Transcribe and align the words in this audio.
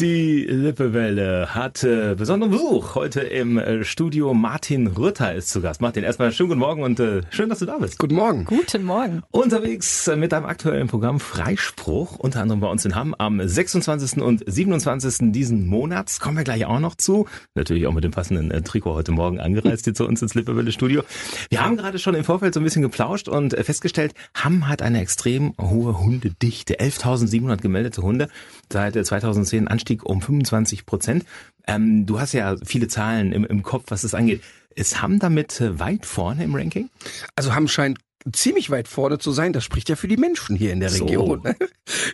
Die 0.00 0.46
Lippewelle 0.48 1.54
hat 1.54 1.84
äh, 1.84 2.14
besonderen 2.16 2.50
Besuch. 2.52 2.94
Heute 2.94 3.20
im 3.20 3.58
äh, 3.58 3.84
Studio 3.84 4.32
Martin 4.32 4.86
Rütter 4.86 5.34
ist 5.34 5.50
zu 5.50 5.60
Gast. 5.60 5.82
Martin, 5.82 6.04
erstmal 6.04 6.32
schönen 6.32 6.48
guten 6.48 6.60
Morgen 6.60 6.82
und 6.82 6.98
äh, 7.00 7.20
schön, 7.28 7.50
dass 7.50 7.58
du 7.58 7.66
da 7.66 7.76
bist. 7.76 7.98
Guten 7.98 8.14
Morgen. 8.14 8.46
Guten 8.46 8.82
Morgen. 8.84 9.22
Unterwegs 9.30 10.08
äh, 10.08 10.16
mit 10.16 10.32
deinem 10.32 10.46
aktuellen 10.46 10.88
Programm 10.88 11.20
Freispruch, 11.20 12.18
unter 12.18 12.40
anderem 12.40 12.60
bei 12.60 12.68
uns 12.68 12.82
in 12.86 12.94
Hamm 12.94 13.14
am 13.18 13.46
26. 13.46 14.22
und 14.22 14.42
27. 14.46 15.32
diesen 15.32 15.66
Monats. 15.66 16.18
Kommen 16.18 16.38
wir 16.38 16.44
gleich 16.44 16.64
auch 16.64 16.80
noch 16.80 16.94
zu. 16.94 17.28
Natürlich 17.54 17.86
auch 17.86 17.92
mit 17.92 18.02
dem 18.02 18.12
passenden 18.12 18.50
äh, 18.50 18.62
Trikot 18.62 18.94
heute 18.94 19.12
Morgen 19.12 19.38
angereist 19.38 19.84
hier 19.84 19.92
zu 19.92 20.06
uns 20.06 20.22
ins 20.22 20.34
Lippewelle 20.34 20.72
Studio. 20.72 21.02
Wir 21.50 21.62
haben 21.62 21.76
gerade 21.76 21.98
schon 21.98 22.14
im 22.14 22.24
Vorfeld 22.24 22.54
so 22.54 22.60
ein 22.60 22.64
bisschen 22.64 22.80
geplauscht 22.80 23.28
und 23.28 23.52
äh, 23.52 23.64
festgestellt, 23.64 24.14
Hamm 24.34 24.66
hat 24.66 24.80
eine 24.80 25.02
extrem 25.02 25.52
hohe 25.60 26.00
Hundedichte. 26.00 26.80
11.700 26.80 27.58
gemeldete 27.58 28.00
Hunde. 28.00 28.30
Seit 28.72 28.94
2010 28.94 29.68
Anstieg 29.68 29.89
Anstieg 29.90 30.04
um 30.04 30.20
25 30.20 30.86
Prozent. 30.86 31.24
Ähm, 31.66 32.06
du 32.06 32.20
hast 32.20 32.32
ja 32.32 32.56
viele 32.64 32.88
Zahlen 32.88 33.32
im, 33.32 33.44
im 33.44 33.62
Kopf, 33.62 33.84
was 33.88 34.02
das 34.02 34.14
angeht. 34.14 34.42
Ist 34.74 35.02
Hamm 35.02 35.18
damit 35.18 35.60
äh, 35.60 35.78
weit 35.78 36.06
vorne 36.06 36.44
im 36.44 36.54
Ranking? 36.54 36.90
Also 37.34 37.54
Hamm 37.54 37.68
scheint 37.68 37.98
ziemlich 38.32 38.70
weit 38.70 38.86
vorne 38.86 39.18
zu 39.18 39.32
sein. 39.32 39.52
Das 39.52 39.64
spricht 39.64 39.88
ja 39.88 39.96
für 39.96 40.08
die 40.08 40.16
Menschen 40.16 40.54
hier 40.56 40.72
in 40.72 40.80
der 40.80 40.92
Region. 40.92 41.42
So. 41.42 41.66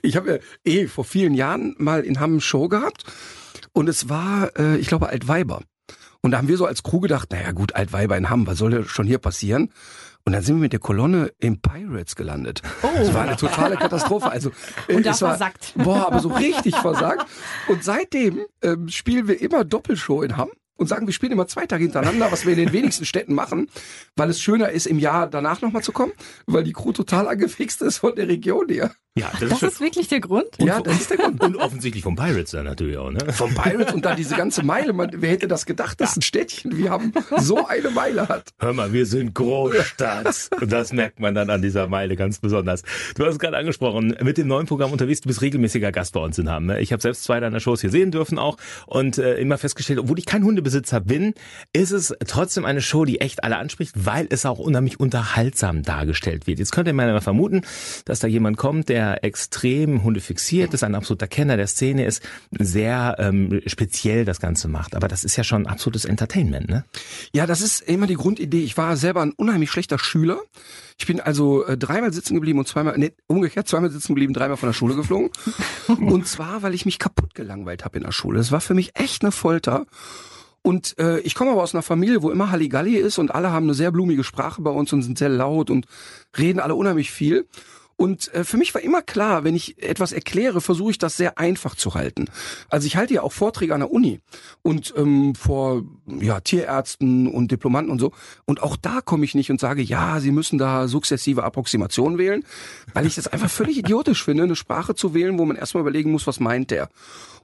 Ich 0.03 0.17
habe 0.17 0.41
ja 0.65 0.73
eh 0.73 0.87
vor 0.87 1.05
vielen 1.05 1.35
Jahren 1.35 1.75
mal 1.79 2.03
in 2.03 2.19
Hamm 2.19 2.41
Show 2.41 2.69
gehabt 2.69 3.05
und 3.73 3.89
es 3.89 4.09
war, 4.09 4.59
äh, 4.59 4.79
ich 4.79 4.87
glaube, 4.87 5.11
Altweiber. 5.11 5.63
Und 6.23 6.31
da 6.31 6.39
haben 6.39 6.49
wir 6.49 6.57
so 6.57 6.65
als 6.65 6.83
Crew 6.83 7.01
gedacht, 7.01 7.31
naja 7.31 7.53
gut, 7.53 7.75
Altweiber 7.75 8.17
in 8.17 8.31
Hamm, 8.31 8.47
was 8.47 8.59
soll 8.59 8.71
denn 8.71 8.85
schon 8.85 9.07
hier 9.07 9.19
passieren? 9.19 9.71
Und 10.27 10.33
dann 10.33 10.43
sind 10.43 10.57
wir 10.57 10.63
mit 10.63 10.73
der 10.73 10.81
Kolonne 10.81 11.31
im 11.39 11.61
Pirates 11.61 12.17
gelandet. 12.17 12.61
Oh. 12.83 12.89
Das 12.97 13.15
war 13.15 13.23
eine 13.23 13.37
totale 13.37 13.77
Katastrophe. 13.77 14.29
Also, 14.29 14.51
äh, 14.89 14.97
Und 14.97 15.07
da 15.07 15.15
versagt. 15.15 15.73
boah, 15.77 16.09
aber 16.09 16.19
so 16.19 16.31
richtig 16.31 16.75
versagt. 16.75 17.27
Und 17.69 17.85
seitdem 17.85 18.41
ähm, 18.61 18.89
spielen 18.89 19.29
wir 19.29 19.41
immer 19.41 19.65
Doppelshow 19.65 20.23
in 20.23 20.37
Hamm 20.37 20.51
und 20.75 20.89
sagen, 20.89 21.07
wir 21.07 21.15
spielen 21.15 21.31
immer 21.31 21.47
zwei 21.47 21.67
Tage 21.67 21.85
hintereinander, 21.85 22.33
was 22.33 22.45
wir 22.45 22.53
in 22.55 22.59
den 22.59 22.73
wenigsten 22.73 23.05
Städten 23.05 23.35
machen, 23.35 23.71
weil 24.17 24.29
es 24.29 24.41
schöner 24.41 24.71
ist, 24.71 24.87
im 24.87 24.99
Jahr 24.99 25.29
danach 25.29 25.63
nochmal 25.63 25.85
zu 25.85 25.93
kommen, 25.93 26.13
weil 26.47 26.65
die 26.65 26.73
Crew 26.73 26.91
total 26.91 27.29
angefixt 27.29 27.81
ist 27.83 27.99
von 27.99 28.17
der 28.17 28.27
Region 28.27 28.67
hier. 28.69 28.91
Ja, 29.17 29.31
das, 29.41 29.49
das 29.49 29.63
ist, 29.63 29.63
ist, 29.63 29.81
wirklich 29.81 30.09
der 30.09 30.21
Grund? 30.21 30.59
Und 30.59 30.67
ja, 30.67 30.79
das 30.83 31.01
ist 31.01 31.11
der 31.11 31.17
Grund. 31.17 31.41
Und 31.43 31.57
offensichtlich 31.57 32.05
vom 32.05 32.17
Pirates 32.17 32.51
dann 32.51 32.67
natürlich 32.67 32.99
auch, 32.99 33.11
ne? 33.11 33.33
Vom 33.33 33.55
Pirates 33.55 33.95
und 33.95 34.05
dann 34.05 34.17
diese 34.17 34.37
ganze 34.37 34.63
Meile. 34.63 34.93
Man, 34.93 35.11
wer 35.15 35.31
hätte 35.31 35.49
das 35.49 35.65
gedacht, 35.65 36.01
dass 36.03 36.17
ein 36.17 36.23
Städtchen 36.23 36.77
wir 36.77 36.91
haben 36.91 37.13
so 37.39 37.67
eine 37.67 37.91
Meile 37.91 38.29
hat? 38.29 38.51
Hör 38.59 38.75
mal, 38.75 38.93
wir 38.93 39.07
sind 39.07 39.35
Großstadt. 39.35 40.51
Und 40.61 40.71
das 40.71 40.93
merkt 40.93 41.19
man 41.19 41.35
dann 41.35 41.49
an 41.49 41.63
dieser 41.63 41.87
Meile 41.87 42.15
ganz 42.15 42.41
besonders. 42.41 42.83
Du 43.15 43.25
hast 43.25 43.33
es 43.33 43.39
gerade 43.39 43.57
angesprochen, 43.57 44.15
mit 44.21 44.37
dem 44.37 44.49
neuen 44.49 44.67
Programm 44.67 44.93
unterwegs, 44.93 45.23
du 45.23 45.29
bist 45.29 45.41
regelmäßiger 45.41 45.93
Gast 45.93 46.13
bei 46.13 46.21
uns 46.21 46.39
in 46.39 46.51
Hamm. 46.51 46.67
Ne? 46.67 46.81
Ich 46.81 46.93
habe 46.93 47.01
selbst 47.01 47.25
zwei 47.25 47.41
deiner 47.41 47.61
Shows 47.61 47.81
hier 47.81 47.91
sehen 47.91 48.11
dürfen 48.11 48.39
auch 48.39 48.59
und 48.87 49.17
äh, 49.17 49.37
immer 49.37 49.57
festgestellt, 49.57 49.99
obwohl 49.99 50.19
ich 50.19 50.27
kein 50.27 50.45
Hundebesitzer 50.45 51.01
bin, 51.01 51.33
ist 51.73 51.93
es 51.93 52.15
trotzdem 52.27 52.67
eine 52.67 52.83
Show, 52.83 53.07
die 53.07 53.23
echt 53.23 53.45
alle 53.45 53.57
anspricht, 53.57 53.95
weil 53.97 54.27
es 54.29 54.45
auch 54.45 54.59
unheimlich 54.59 55.01
unterhaltsam 55.01 55.83
dargestellt 55.83 56.47
wird. 56.47 56.59
Jetzt 56.59 56.73
könnte 56.73 56.93
man 56.93 57.09
ja 57.09 57.21
vermuten, 57.21 57.63
dass 58.05 58.21
da 58.21 58.29
jemand 58.29 58.59
kommt, 58.59 58.91
der 58.91 59.06
extrem 59.15 59.57
extrem 59.77 60.03
Hunde 60.03 60.21
fixiert 60.21 60.75
ist, 60.75 60.85
ein 60.85 60.95
absoluter 60.95 61.27
Kenner 61.27 61.57
der 61.57 61.67
Szene 61.67 62.05
ist, 62.05 62.23
sehr 62.59 63.17
ähm, 63.19 63.61
speziell 63.67 64.25
das 64.25 64.41
Ganze 64.41 64.69
macht. 64.69 64.95
Aber 64.95 65.09
das 65.09 65.25
ist 65.25 65.37
ja 65.37 65.45
schon 65.45 65.67
absolutes 65.67 66.05
Entertainment, 66.05 66.69
ne? 66.69 66.85
Ja, 67.33 67.47
das 67.47 67.61
ist 67.61 67.81
immer 67.83 68.07
die 68.07 68.15
Grundidee. 68.15 68.63
Ich 68.63 68.77
war 68.77 68.97
selber 68.97 69.23
ein 69.23 69.33
unheimlich 69.33 69.71
schlechter 69.71 69.99
Schüler. 69.99 70.41
Ich 70.99 71.07
bin 71.07 71.21
also 71.21 71.65
äh, 71.65 71.77
dreimal 71.77 72.13
sitzen 72.13 72.35
geblieben 72.35 72.59
und 72.59 72.69
zweimal, 72.69 72.97
nee, 72.99 73.13
umgekehrt, 73.27 73.69
zweimal 73.69 73.91
sitzen 73.91 74.09
geblieben, 74.09 74.33
dreimal 74.35 74.57
von 74.57 74.69
der 74.69 74.75
Schule 74.75 74.95
geflogen. 74.95 75.31
und 75.89 76.27
zwar, 76.27 76.63
weil 76.63 76.75
ich 76.75 76.87
mich 76.87 76.99
kaputt 76.99 77.35
gelangweilt 77.35 77.85
habe 77.85 77.99
in 77.99 78.05
der 78.05 78.13
Schule. 78.13 78.39
Das 78.39 78.53
war 78.53 78.61
für 78.61 78.75
mich 78.75 78.93
echt 78.95 79.23
eine 79.23 79.33
Folter. 79.33 79.87
Und 80.63 80.99
äh, 80.99 81.21
ich 81.21 81.35
komme 81.35 81.53
aber 81.53 81.63
aus 81.63 81.75
einer 81.75 81.83
Familie, 81.83 82.23
wo 82.23 82.31
immer 82.31 82.51
Halligalli 82.51 82.97
ist 82.97 83.19
und 83.19 83.33
alle 83.33 83.53
haben 83.53 83.67
eine 83.67 83.75
sehr 83.75 83.93
blumige 83.93 84.25
Sprache 84.25 84.63
bei 84.63 84.71
uns 84.71 84.93
und 84.93 85.03
sind 85.03 85.19
sehr 85.19 85.29
laut 85.29 85.71
und 85.71 85.87
reden 86.37 86.59
alle 86.59 86.75
unheimlich 86.75 87.11
viel. 87.11 87.47
Und 87.97 88.33
äh, 88.35 88.45
für 88.45 88.59
mich 88.59 88.75
war 88.75 88.83
immer 88.83 89.01
klar, 89.01 89.45
wenn 89.45 89.55
ich 89.55 89.83
etwas 89.83 90.13
erkläre, 90.13 90.61
versuche 90.61 90.91
ich 90.91 90.99
das 90.99 91.17
sehr 91.17 91.39
einfach 91.39 91.75
zu 91.75 91.95
halten. 91.95 92.27
Also 92.69 92.87
ich 92.87 92.97
halte 92.97 93.15
ja 93.15 93.23
auch 93.23 93.33
Vorträge 93.33 93.75
an 93.75 93.81
der 93.81 93.91
Uni 93.91 94.21
und 94.63 94.93
ähm, 94.97 95.35
vor 95.35 95.83
ja, 96.07 96.41
Tierärzten 96.41 97.27
und 97.27 97.51
Diplomanten 97.51 97.91
und 97.91 97.99
so. 97.99 98.13
Und 98.45 98.63
auch 98.63 98.77
da 98.77 99.01
komme 99.01 99.25
ich 99.25 99.35
nicht 99.35 99.51
und 99.51 99.61
sage, 99.61 99.83
ja, 99.83 100.21
Sie 100.21 100.31
müssen 100.31 100.59
da 100.59 100.89
sukzessive 100.89 101.45
Approximation 101.45 102.19
wählen, 102.19 102.45
weil 102.93 103.07
ich 103.07 103.15
das 103.15 103.29
einfach 103.29 103.51
völlig 103.51 103.79
idiotisch 103.79 104.25
finde, 104.25 104.43
eine 104.43 104.57
Sprache 104.57 104.95
zu 104.95 105.15
wählen, 105.15 105.39
wo 105.39 105.47
man 105.47 105.57
erstmal 105.57 105.81
überlegen 105.81 106.13
muss, 106.13 106.27
was 106.27 106.39
meint 106.39 106.71
der. 106.71 106.91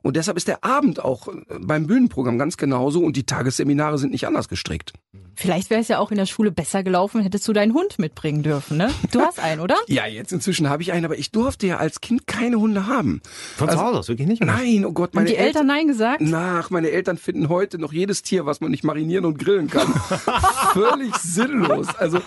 Und 0.02 0.16
deshalb 0.16 0.36
ist 0.36 0.48
der 0.48 0.64
Abend 0.64 1.02
auch 1.02 1.28
äh, 1.28 1.32
beim 1.60 1.86
Bühnenprogramm 1.86 2.38
ganz 2.38 2.58
genauso 2.58 3.02
und 3.02 3.16
die 3.16 3.24
Tagesseminare 3.24 3.96
sind 3.96 4.12
nicht 4.12 4.26
anders 4.26 4.48
gestrickt. 4.48 4.92
Vielleicht 5.34 5.70
wäre 5.70 5.80
es 5.80 5.88
ja 5.88 5.98
auch 5.98 6.10
in 6.10 6.16
der 6.16 6.26
Schule 6.26 6.50
besser 6.50 6.82
gelaufen, 6.82 7.20
hättest 7.20 7.46
du 7.48 7.52
deinen 7.52 7.74
Hund 7.74 7.98
mitbringen 7.98 8.42
dürfen, 8.42 8.76
ne? 8.76 8.90
Du 9.10 9.20
hast 9.20 9.40
einen, 9.40 9.60
oder? 9.60 9.76
ja, 9.88 10.06
jetzt 10.06 10.32
inzwischen 10.32 10.70
habe 10.70 10.82
ich 10.82 10.92
einen, 10.92 11.04
aber 11.04 11.18
ich 11.18 11.30
durfte 11.30 11.66
ja 11.66 11.78
als 11.78 12.00
Kind 12.00 12.26
keine 12.26 12.58
Hunde 12.60 12.86
haben. 12.86 13.20
Von 13.56 13.68
also, 13.68 13.80
zu 13.80 13.86
Hause 13.86 13.98
aus, 13.98 14.08
wirklich 14.08 14.28
nicht? 14.28 14.42
Oder? 14.42 14.52
Nein, 14.52 14.86
oh 14.86 14.92
Gott, 14.92 15.14
meine 15.14 15.28
Haben 15.28 15.34
die 15.34 15.38
Eltern, 15.38 15.46
Eltern 15.48 15.66
Nein 15.66 15.86
gesagt? 15.88 16.20
Nach, 16.22 16.70
meine 16.70 16.90
Eltern 16.90 17.18
finden 17.18 17.48
heute 17.48 17.78
noch 17.78 17.92
jedes 17.92 18.22
Tier, 18.22 18.46
was 18.46 18.60
man 18.60 18.70
nicht 18.70 18.84
marinieren 18.84 19.24
und 19.24 19.38
grillen 19.38 19.68
kann. 19.68 19.88
Völlig 20.72 21.14
sinnlos. 21.16 21.88
Also, 21.96 22.20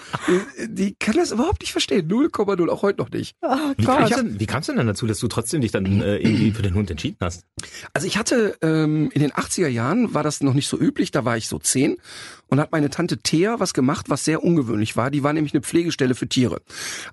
die 0.68 0.96
kann 0.96 1.16
das 1.16 1.32
überhaupt 1.32 1.62
nicht 1.62 1.72
verstehen. 1.72 2.08
0,0, 2.08 2.70
auch 2.70 2.82
heute 2.82 3.02
noch 3.02 3.12
nicht. 3.12 3.36
Oh 3.42 3.56
wie, 3.78 3.86
Gott. 3.86 3.98
Kamst 3.98 4.18
denn, 4.18 4.40
wie 4.40 4.46
kamst 4.46 4.70
du 4.70 4.74
denn 4.74 4.86
dazu, 4.88 5.08
dass 5.08 5.20
du 5.20 5.28
trotzdem 5.28 5.62
dich 5.62 5.72
dann 5.72 6.02
äh, 6.02 6.18
irgendwie 6.18 6.52
für 6.52 6.62
den 6.64 6.76
Hund 6.76 6.92
entschieden 6.92 7.18
hast? 7.22 7.46
Also 7.94 8.08
ich 8.08 8.18
hatte 8.18 8.58
ähm, 8.62 9.10
in 9.14 9.22
den 9.22 9.32
80er 9.32 9.68
Jahren 9.68 10.14
war 10.14 10.24
das 10.24 10.42
noch 10.42 10.54
nicht 10.54 10.68
so 10.68 10.78
üblich, 10.78 11.12
da 11.12 11.24
war 11.24 11.38
ich 11.38 11.48
so 11.48 11.60
zehn 11.60 11.98
und 12.48 12.60
hat 12.60 12.72
meine 12.72 12.90
Tante 12.90 13.18
Thea 13.18 13.60
was 13.60 13.74
gemacht, 13.74 14.10
was 14.10 14.26
sehr 14.26 14.44
ungewöhnlich 14.44 14.96
war. 14.98 15.12
Die 15.12 15.24
war 15.24 15.34
nämlich 15.34 15.54
eine 15.54 15.62
Pflegestelle 15.62 16.16
für 16.16 16.28
Tiere. 16.28 16.62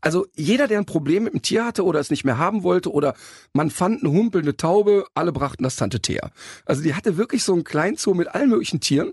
Also 0.01 0.27
jeder, 0.35 0.69
der 0.69 0.79
ein 0.79 0.87
Problem 0.87 1.25
mit 1.25 1.33
dem 1.33 1.43
Tier 1.43 1.65
hatte 1.65 1.85
oder 1.85 2.01
es 2.01 2.11
nicht 2.11 2.25
mehr 2.25 2.39
haben 2.39 2.63
wollte 2.63 2.93
oder 2.93 3.15
man 3.53 3.71
fand 3.71 4.03
eine 4.03 4.13
Humpel, 4.13 4.43
eine 4.43 4.57
Taube, 4.57 5.07
alle 5.15 5.33
brachten 5.33 5.63
das 5.63 5.77
Tante 5.77 6.01
Thea. 6.01 6.31
Also 6.65 6.83
die 6.83 6.95
hatte 6.95 7.17
wirklich 7.17 7.45
so 7.45 7.53
einen 7.53 7.65
Kleinzoo 7.65 8.15
mit 8.15 8.29
allen 8.29 8.51
möglichen 8.51 8.81
Tieren. 8.81 9.13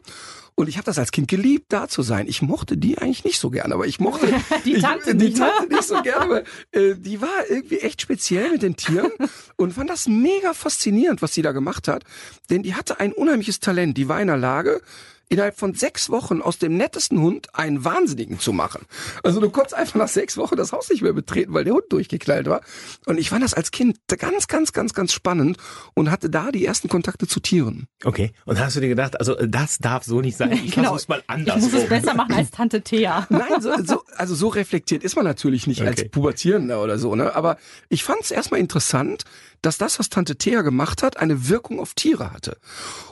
Und 0.60 0.68
ich 0.68 0.76
habe 0.76 0.84
das 0.84 1.00
als 1.00 1.14
Kind 1.14 1.30
geliebt, 1.30 1.68
da 1.70 1.88
zu 1.88 2.02
sein. 2.02 2.28
Ich 2.28 2.42
mochte 2.42 2.76
die 2.76 2.98
eigentlich 2.98 3.24
nicht 3.24 3.40
so 3.40 3.50
gerne, 3.50 3.74
aber 3.74 3.88
ich 3.88 4.02
mochte 4.02 4.28
die 4.66 4.74
Tante, 4.74 5.12
ich, 5.12 5.18
die 5.18 5.34
Tante 5.34 5.74
nicht, 5.74 5.84
so 5.84 6.02
gerne, 6.02 6.22
aber 6.22 6.44
äh, 6.74 6.96
die 6.98 7.22
war 7.22 7.50
irgendwie 7.50 7.78
echt 7.78 8.02
speziell 8.02 8.52
mit 8.52 8.62
den 8.62 8.76
Tieren 8.76 9.10
und 9.56 9.72
fand 9.72 9.90
das 9.90 10.10
mega 10.10 10.54
faszinierend, 10.54 11.22
was 11.22 11.34
sie 11.34 11.44
da 11.44 11.54
gemacht 11.54 11.88
hat. 11.88 12.04
Denn 12.50 12.62
die 12.62 12.76
hatte 12.76 13.00
ein 13.00 13.14
unheimliches 13.14 13.62
Talent. 13.62 13.98
Die 13.98 14.10
war 14.10 14.20
in 14.20 14.28
der 14.28 14.36
Lage, 14.36 14.82
innerhalb 15.30 15.58
von 15.58 15.76
sechs 15.76 16.10
Wochen 16.10 16.42
aus 16.42 16.58
dem 16.58 16.76
nettesten 16.76 17.22
Hund 17.22 17.56
einen 17.56 17.86
Wahnsinnigen 17.86 18.40
zu 18.40 18.52
machen. 18.52 18.82
Also 19.24 19.40
du 19.40 19.50
konntest 19.50 19.76
einfach 19.76 19.96
nach 19.96 20.08
sechs 20.08 20.38
Wochen 20.38 20.56
das 20.56 20.74
Haus 20.74 20.90
nicht 20.90 21.04
mehr 21.04 21.14
betreten, 21.14 21.54
weil 21.54 21.64
der 21.64 21.74
Hund 21.74 21.86
durchgeknallt 21.90 22.48
war. 22.48 22.62
Und 23.06 23.20
ich 23.20 23.30
fand 23.30 23.44
das 23.44 23.54
als 23.54 23.72
Kind 23.72 23.98
ganz, 24.08 24.48
ganz, 24.48 24.74
ganz, 24.74 24.94
ganz 24.94 25.14
spannend 25.14 25.58
und 25.94 26.10
hatte 26.10 26.30
da 26.30 26.52
die 26.52 26.66
ersten 26.66 26.90
Kontakte 26.90 27.28
zu 27.28 27.40
Tieren. 27.40 27.88
Okay. 28.04 28.32
Und 28.46 28.60
hast 28.60 28.76
du 28.76 28.80
dir 28.80 28.90
gedacht, 28.90 29.20
also 29.20 29.36
das 29.36 29.78
darf 29.78 30.04
so 30.04 30.20
nicht 30.22 30.36
sein. 30.36 30.50
Ich 30.70 30.76
genau. 30.76 30.90
versuch's 30.90 31.08
mal 31.08 31.24
anders. 31.28 31.58
Ich 31.58 31.64
muss 31.64 31.84
es 31.84 31.90
besser 31.90 32.14
machen 32.16 32.34
als 32.34 32.52
Tante 32.52 32.82
Thea. 32.82 33.26
Nein, 33.30 33.62
so, 33.62 33.72
so, 33.84 34.04
also 34.18 34.36
so 34.36 34.50
reflektiert 34.50 35.04
ist 35.04 35.16
man 35.16 35.24
natürlich 35.24 35.68
nicht 35.68 35.82
okay. 35.82 35.90
als 35.90 36.10
Pubertierender 36.10 36.84
oder 36.84 37.00
so, 37.00 37.16
ne? 37.16 37.36
Aber 37.36 37.58
ich 37.88 38.04
fand 38.04 38.22
es 38.22 38.32
erstmal 38.32 38.60
interessant, 38.60 39.24
dass 39.62 39.78
das, 39.78 40.00
was 40.00 40.10
Tante 40.10 40.38
Thea 40.38 40.62
gemacht 40.62 41.04
hat, 41.04 41.18
eine 41.18 41.50
Wirkung 41.50 41.80
auf 41.80 41.94
Tiere 41.94 42.32
hatte. 42.32 42.58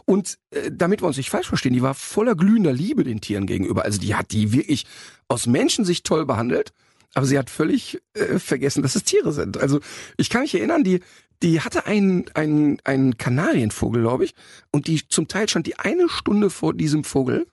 Und 0.06 0.38
äh, 0.52 0.72
damit 0.72 1.02
wir 1.02 1.08
uns 1.08 1.18
nicht 1.18 1.30
falsch 1.30 1.48
verstehen, 1.48 1.74
die 1.74 1.82
war 1.82 1.94
voller 1.94 2.36
glühender 2.36 2.74
Liebe 2.74 3.04
den 3.04 3.22
Tieren 3.22 3.46
gegenüber. 3.46 3.84
Also 3.84 4.00
die 4.00 4.16
hat 4.16 4.32
die 4.32 4.52
wirklich 4.52 4.86
aus 5.28 5.48
Menschensicht 5.48 6.06
toll 6.06 6.26
behandelt, 6.26 6.74
aber 7.14 7.26
sie 7.26 7.38
hat 7.38 7.50
völlig 7.50 8.02
äh, 8.14 8.40
vergessen, 8.40 8.84
dass 8.84 8.96
es 8.96 9.04
Tiere 9.04 9.32
sind. 9.32 9.58
Also 9.58 9.80
ich 10.18 10.30
kann 10.30 10.42
mich 10.42 10.54
erinnern, 10.54 10.84
die 10.84 11.02
die 11.44 11.62
hatte 11.62 11.86
einen, 11.86 12.26
einen, 12.34 12.80
einen 12.84 13.18
Kanarienvogel, 13.18 14.02
glaube 14.02 14.26
ich, 14.26 14.34
und 14.72 14.88
die 14.88 15.08
zum 15.08 15.28
Teil 15.28 15.48
stand 15.48 15.68
die 15.68 15.78
eine 15.78 16.10
Stunde 16.10 16.50
vor 16.50 16.74
diesem 16.74 17.04
Vogel 17.04 17.48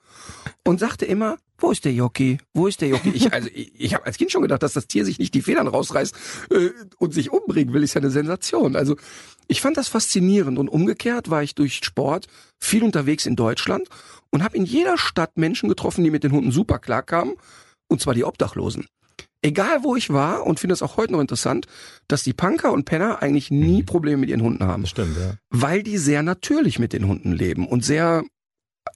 und 0.65 0.81
sagte 0.81 1.05
immer, 1.05 1.37
wo 1.59 1.71
ist 1.71 1.85
der 1.85 1.93
Jockey? 1.93 2.39
Wo 2.53 2.67
ist 2.67 2.81
der 2.81 2.89
Jockey? 2.89 3.11
Ich, 3.11 3.33
also 3.33 3.49
ich, 3.55 3.73
ich 3.79 3.95
habe 3.95 4.07
als 4.07 4.17
Kind 4.17 4.33
schon 4.33 4.43
gedacht, 4.43 4.63
dass 4.63 4.73
das 4.73 4.87
Tier 4.87 5.05
sich 5.05 5.19
nicht 5.19 5.35
die 5.35 5.43
Federn 5.43 5.69
rausreißt 5.69 6.15
äh, 6.51 6.71
und 6.99 7.15
sich 7.15 7.31
umbringen 7.31 7.73
will, 7.75 7.83
ist 7.83 7.95
ja 7.95 8.01
eine 8.01 8.11
Sensation. 8.11 8.75
Also 8.75 8.97
ich 9.49 9.61
fand 9.61 9.77
das 9.77 9.89
faszinierend 9.89 10.59
und 10.59 10.69
umgekehrt 10.69 11.31
war 11.31 11.43
ich 11.43 11.55
durch 11.55 11.77
Sport 11.77 12.27
viel 12.59 12.83
unterwegs 12.83 13.27
in 13.27 13.37
Deutschland 13.37 13.89
und 14.31 14.43
habe 14.43 14.57
in 14.57 14.65
jeder 14.65 14.99
Stadt 14.99 15.37
Menschen 15.37 15.69
getroffen, 15.69 16.05
die 16.05 16.11
mit 16.11 16.25
den 16.25 16.33
Hunden 16.33 16.51
super 16.51 16.79
klarkamen, 16.79 17.35
und 17.89 18.01
zwar 18.01 18.15
die 18.15 18.25
Obdachlosen. 18.25 18.87
Egal 19.45 19.85
wo 19.85 19.95
ich 19.95 20.09
war 20.09 20.47
und 20.47 20.59
finde 20.59 20.73
es 20.73 20.81
auch 20.81 20.97
heute 20.97 21.13
noch 21.13 21.21
interessant, 21.21 21.67
dass 22.09 22.23
die 22.23 22.33
Punker 22.33 22.73
und 22.73 22.87
Penner 22.87 23.21
eigentlich 23.21 23.51
nie 23.51 23.83
mhm. 23.83 23.85
Probleme 23.87 24.17
mit 24.17 24.31
ihren 24.31 24.41
Hunden 24.41 24.65
haben. 24.65 24.87
Stimmt, 24.87 25.19
ja. 25.19 25.35
Weil 25.51 25.83
die 25.83 25.99
sehr 25.99 26.23
natürlich 26.23 26.79
mit 26.79 26.95
den 26.95 27.07
Hunden 27.07 27.31
leben 27.31 27.69
und 27.69 27.85
sehr 27.85 28.25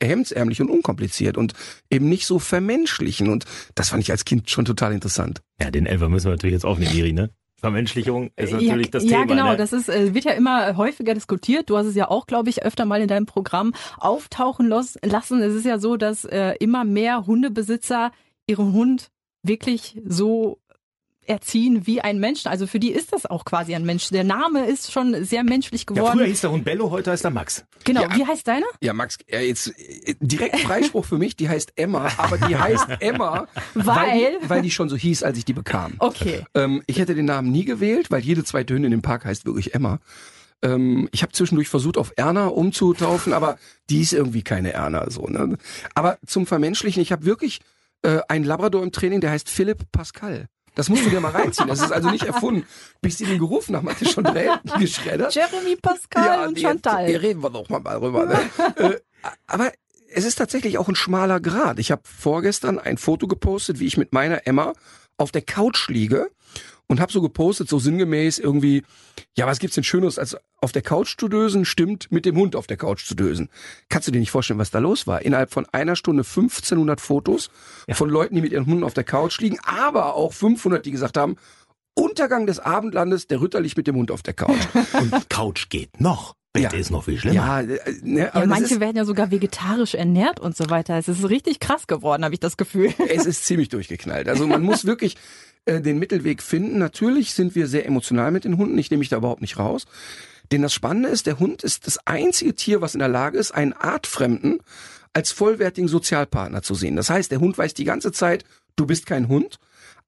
hemdsärmlich 0.02 0.62
und 0.62 0.70
unkompliziert 0.70 1.36
und 1.36 1.52
eben 1.90 2.08
nicht 2.08 2.24
so 2.24 2.38
vermenschlichen. 2.38 3.28
Und 3.28 3.44
das 3.74 3.90
fand 3.90 4.02
ich 4.02 4.10
als 4.10 4.24
Kind 4.24 4.48
schon 4.48 4.64
total 4.64 4.94
interessant. 4.94 5.42
Ja, 5.60 5.70
den 5.70 5.84
Elfer 5.84 6.08
müssen 6.08 6.28
wir 6.28 6.32
natürlich 6.32 6.54
jetzt 6.54 6.64
aufnehmen, 6.64 6.96
Iri, 6.96 7.12
ne? 7.12 7.28
Vermenschlichung 7.60 8.30
ist 8.36 8.52
natürlich 8.52 8.86
ja, 8.86 8.92
das 8.92 9.02
Thema. 9.02 9.18
Ja, 9.18 9.24
genau. 9.24 9.50
Ne? 9.50 9.56
Das 9.58 9.74
ist, 9.74 9.90
äh, 9.90 10.14
wird 10.14 10.24
ja 10.24 10.32
immer 10.32 10.78
häufiger 10.78 11.12
diskutiert. 11.12 11.68
Du 11.68 11.76
hast 11.76 11.86
es 11.86 11.94
ja 11.94 12.08
auch, 12.08 12.26
glaube 12.26 12.48
ich, 12.48 12.62
öfter 12.62 12.86
mal 12.86 13.02
in 13.02 13.08
deinem 13.08 13.26
Programm 13.26 13.74
auftauchen 13.98 14.66
lassen. 14.68 15.42
Es 15.42 15.54
ist 15.54 15.66
ja 15.66 15.78
so, 15.78 15.98
dass 15.98 16.24
äh, 16.24 16.54
immer 16.60 16.84
mehr 16.84 17.26
Hundebesitzer 17.26 18.12
ihren 18.46 18.72
Hund 18.72 19.10
wirklich 19.42 20.00
so 20.04 20.58
erziehen 21.28 21.86
wie 21.86 22.00
ein 22.00 22.18
Mensch. 22.18 22.46
Also 22.46 22.66
für 22.66 22.80
die 22.80 22.90
ist 22.90 23.12
das 23.12 23.26
auch 23.26 23.44
quasi 23.44 23.74
ein 23.74 23.84
Mensch. 23.84 24.08
Der 24.08 24.24
Name 24.24 24.66
ist 24.66 24.90
schon 24.90 25.24
sehr 25.24 25.44
menschlich 25.44 25.86
geworden. 25.86 26.06
Ja, 26.06 26.12
früher 26.12 26.26
hieß 26.26 26.40
der 26.40 26.50
Hund 26.50 26.64
Bello, 26.64 26.90
heute 26.90 27.10
heißt 27.10 27.24
er 27.24 27.30
Max. 27.30 27.64
Genau. 27.84 28.02
Ja, 28.02 28.16
wie 28.16 28.26
heißt 28.26 28.48
deiner? 28.48 28.66
Ja, 28.80 28.92
Max, 28.92 29.18
äh, 29.26 29.46
jetzt 29.46 29.68
äh, 29.78 30.14
direkt 30.20 30.58
Freispruch 30.60 31.04
für 31.04 31.18
mich, 31.18 31.36
die 31.36 31.48
heißt 31.48 31.74
Emma, 31.76 32.10
aber 32.16 32.38
die 32.38 32.56
heißt 32.58 32.86
Emma, 33.00 33.46
weil, 33.74 33.84
weil 33.84 34.38
die, 34.40 34.50
weil 34.50 34.62
die 34.62 34.70
schon 34.70 34.88
so 34.88 34.96
hieß, 34.96 35.22
als 35.22 35.38
ich 35.38 35.44
die 35.44 35.52
bekam. 35.52 35.94
Okay. 35.98 36.44
Ähm, 36.54 36.82
ich 36.86 36.98
hätte 36.98 37.14
den 37.14 37.26
Namen 37.26 37.52
nie 37.52 37.64
gewählt, 37.64 38.10
weil 38.10 38.22
jede 38.22 38.44
zweite 38.44 38.74
Hündin 38.74 38.92
im 38.92 39.02
Park 39.02 39.24
heißt 39.24 39.44
wirklich 39.44 39.74
Emma. 39.74 40.00
Ähm, 40.62 41.08
ich 41.12 41.22
habe 41.22 41.32
zwischendurch 41.32 41.68
versucht, 41.68 41.98
auf 41.98 42.12
Erna 42.16 42.46
umzutaufen, 42.46 43.32
aber 43.32 43.58
die 43.90 44.00
ist 44.00 44.12
irgendwie 44.12 44.42
keine 44.42 44.72
Erna. 44.72 45.10
So, 45.10 45.26
ne? 45.26 45.56
Aber 45.94 46.18
zum 46.26 46.46
Vermenschlichen, 46.46 47.02
ich 47.02 47.12
habe 47.12 47.24
wirklich 47.24 47.60
äh, 48.02 48.20
einen 48.28 48.44
Labrador 48.44 48.82
im 48.82 48.92
Training, 48.92 49.20
der 49.20 49.30
heißt 49.30 49.48
Philipp 49.48 49.90
Pascal. 49.92 50.46
Das 50.74 50.88
musst 50.88 51.04
du 51.04 51.10
dir 51.10 51.20
mal 51.20 51.32
reinziehen. 51.32 51.66
Das 51.66 51.80
ist 51.80 51.90
also 51.90 52.08
nicht 52.10 52.24
erfunden. 52.24 52.64
Bis 53.00 53.18
sie 53.18 53.26
den 53.26 53.38
gerufen 53.38 53.74
haben, 53.74 53.88
hat 53.90 54.00
er 54.00 54.08
schon 54.08 54.24
geschreddert. 54.78 55.34
Jeremy 55.34 55.74
Pascal 55.74 56.24
ja, 56.24 56.46
und 56.46 56.58
Chantal. 56.58 57.10
Jetzt, 57.10 57.22
reden 57.22 57.42
wir 57.42 57.50
doch 57.50 57.68
mal 57.68 57.80
drüber. 57.80 58.26
Ne? 58.26 58.38
äh, 58.76 59.00
aber 59.48 59.72
es 60.12 60.24
ist 60.24 60.36
tatsächlich 60.36 60.78
auch 60.78 60.88
ein 60.88 60.94
schmaler 60.94 61.40
Grad. 61.40 61.80
Ich 61.80 61.90
habe 61.90 62.02
vorgestern 62.04 62.78
ein 62.78 62.96
Foto 62.96 63.26
gepostet, 63.26 63.80
wie 63.80 63.86
ich 63.86 63.96
mit 63.96 64.12
meiner 64.12 64.46
Emma 64.46 64.72
auf 65.16 65.32
der 65.32 65.42
Couch 65.42 65.88
liege 65.88 66.30
und 66.88 67.00
habe 67.00 67.12
so 67.12 67.20
gepostet, 67.20 67.68
so 67.68 67.78
sinngemäß 67.78 68.38
irgendwie, 68.38 68.82
ja, 69.36 69.46
was 69.46 69.58
gibt's 69.58 69.74
denn 69.74 69.84
Schönes, 69.84 70.18
als 70.18 70.36
auf 70.60 70.72
der 70.72 70.82
Couch 70.82 71.16
zu 71.18 71.28
dösen, 71.28 71.64
stimmt 71.64 72.10
mit 72.10 72.24
dem 72.24 72.36
Hund 72.36 72.56
auf 72.56 72.66
der 72.66 72.76
Couch 72.76 73.06
zu 73.06 73.14
dösen. 73.14 73.50
Kannst 73.88 74.08
du 74.08 74.12
dir 74.12 74.18
nicht 74.18 74.30
vorstellen, 74.30 74.58
was 74.58 74.70
da 74.70 74.78
los 74.78 75.06
war? 75.06 75.22
Innerhalb 75.22 75.52
von 75.52 75.66
einer 75.72 75.96
Stunde 75.96 76.22
1500 76.22 77.00
Fotos 77.00 77.50
ja. 77.86 77.94
von 77.94 78.08
Leuten, 78.08 78.34
die 78.34 78.40
mit 78.40 78.52
ihren 78.52 78.66
Hunden 78.66 78.84
auf 78.84 78.94
der 78.94 79.04
Couch 79.04 79.38
liegen, 79.38 79.58
aber 79.62 80.14
auch 80.14 80.32
500, 80.32 80.84
die 80.84 80.90
gesagt 80.90 81.16
haben, 81.16 81.36
Untergang 81.94 82.46
des 82.46 82.60
Abendlandes, 82.60 83.26
der 83.26 83.42
Ritter 83.42 83.60
liegt 83.60 83.76
mit 83.76 83.86
dem 83.86 83.96
Hund 83.96 84.10
auf 84.10 84.22
der 84.22 84.34
Couch. 84.34 84.66
Und 85.00 85.28
Couch 85.28 85.68
geht 85.68 86.00
noch. 86.00 86.34
Bett 86.52 86.72
ja. 86.72 86.78
ist 86.78 86.90
noch 86.90 87.04
viel 87.04 87.18
schlimmer. 87.18 87.34
Ja, 87.34 87.60
äh, 87.60 87.78
ne, 88.02 88.30
ja 88.34 88.46
manche 88.46 88.80
werden 88.80 88.96
ja 88.96 89.04
sogar 89.04 89.30
vegetarisch 89.30 89.94
ernährt 89.94 90.40
und 90.40 90.56
so 90.56 90.70
weiter. 90.70 90.96
Es 90.96 91.08
ist 91.08 91.28
richtig 91.28 91.60
krass 91.60 91.86
geworden, 91.86 92.24
habe 92.24 92.34
ich 92.34 92.40
das 92.40 92.56
Gefühl. 92.56 92.92
Es 93.08 93.26
ist 93.26 93.44
ziemlich 93.44 93.68
durchgeknallt. 93.68 94.28
Also 94.28 94.46
man 94.46 94.62
muss 94.64 94.86
wirklich 94.86 95.16
äh, 95.68 95.80
den 95.80 95.98
Mittelweg 95.98 96.42
finden. 96.42 96.78
Natürlich 96.78 97.34
sind 97.34 97.54
wir 97.54 97.66
sehr 97.66 97.86
emotional 97.86 98.30
mit 98.30 98.44
den 98.44 98.56
Hunden. 98.56 98.78
Ich 98.78 98.90
nehme 98.90 99.00
mich 99.00 99.10
da 99.10 99.18
überhaupt 99.18 99.42
nicht 99.42 99.58
raus. 99.58 99.84
Denn 100.50 100.62
das 100.62 100.72
Spannende 100.72 101.10
ist, 101.10 101.26
der 101.26 101.38
Hund 101.38 101.62
ist 101.62 101.86
das 101.86 101.98
einzige 102.06 102.54
Tier, 102.54 102.80
was 102.80 102.94
in 102.94 103.00
der 103.00 103.08
Lage 103.08 103.38
ist, 103.38 103.52
einen 103.52 103.74
Artfremden 103.74 104.60
als 105.12 105.30
vollwertigen 105.30 105.88
Sozialpartner 105.88 106.62
zu 106.62 106.74
sehen. 106.74 106.96
Das 106.96 107.10
heißt, 107.10 107.30
der 107.30 107.40
Hund 107.40 107.58
weiß 107.58 107.74
die 107.74 107.84
ganze 107.84 108.12
Zeit, 108.12 108.44
du 108.76 108.86
bist 108.86 109.04
kein 109.04 109.28
Hund, 109.28 109.58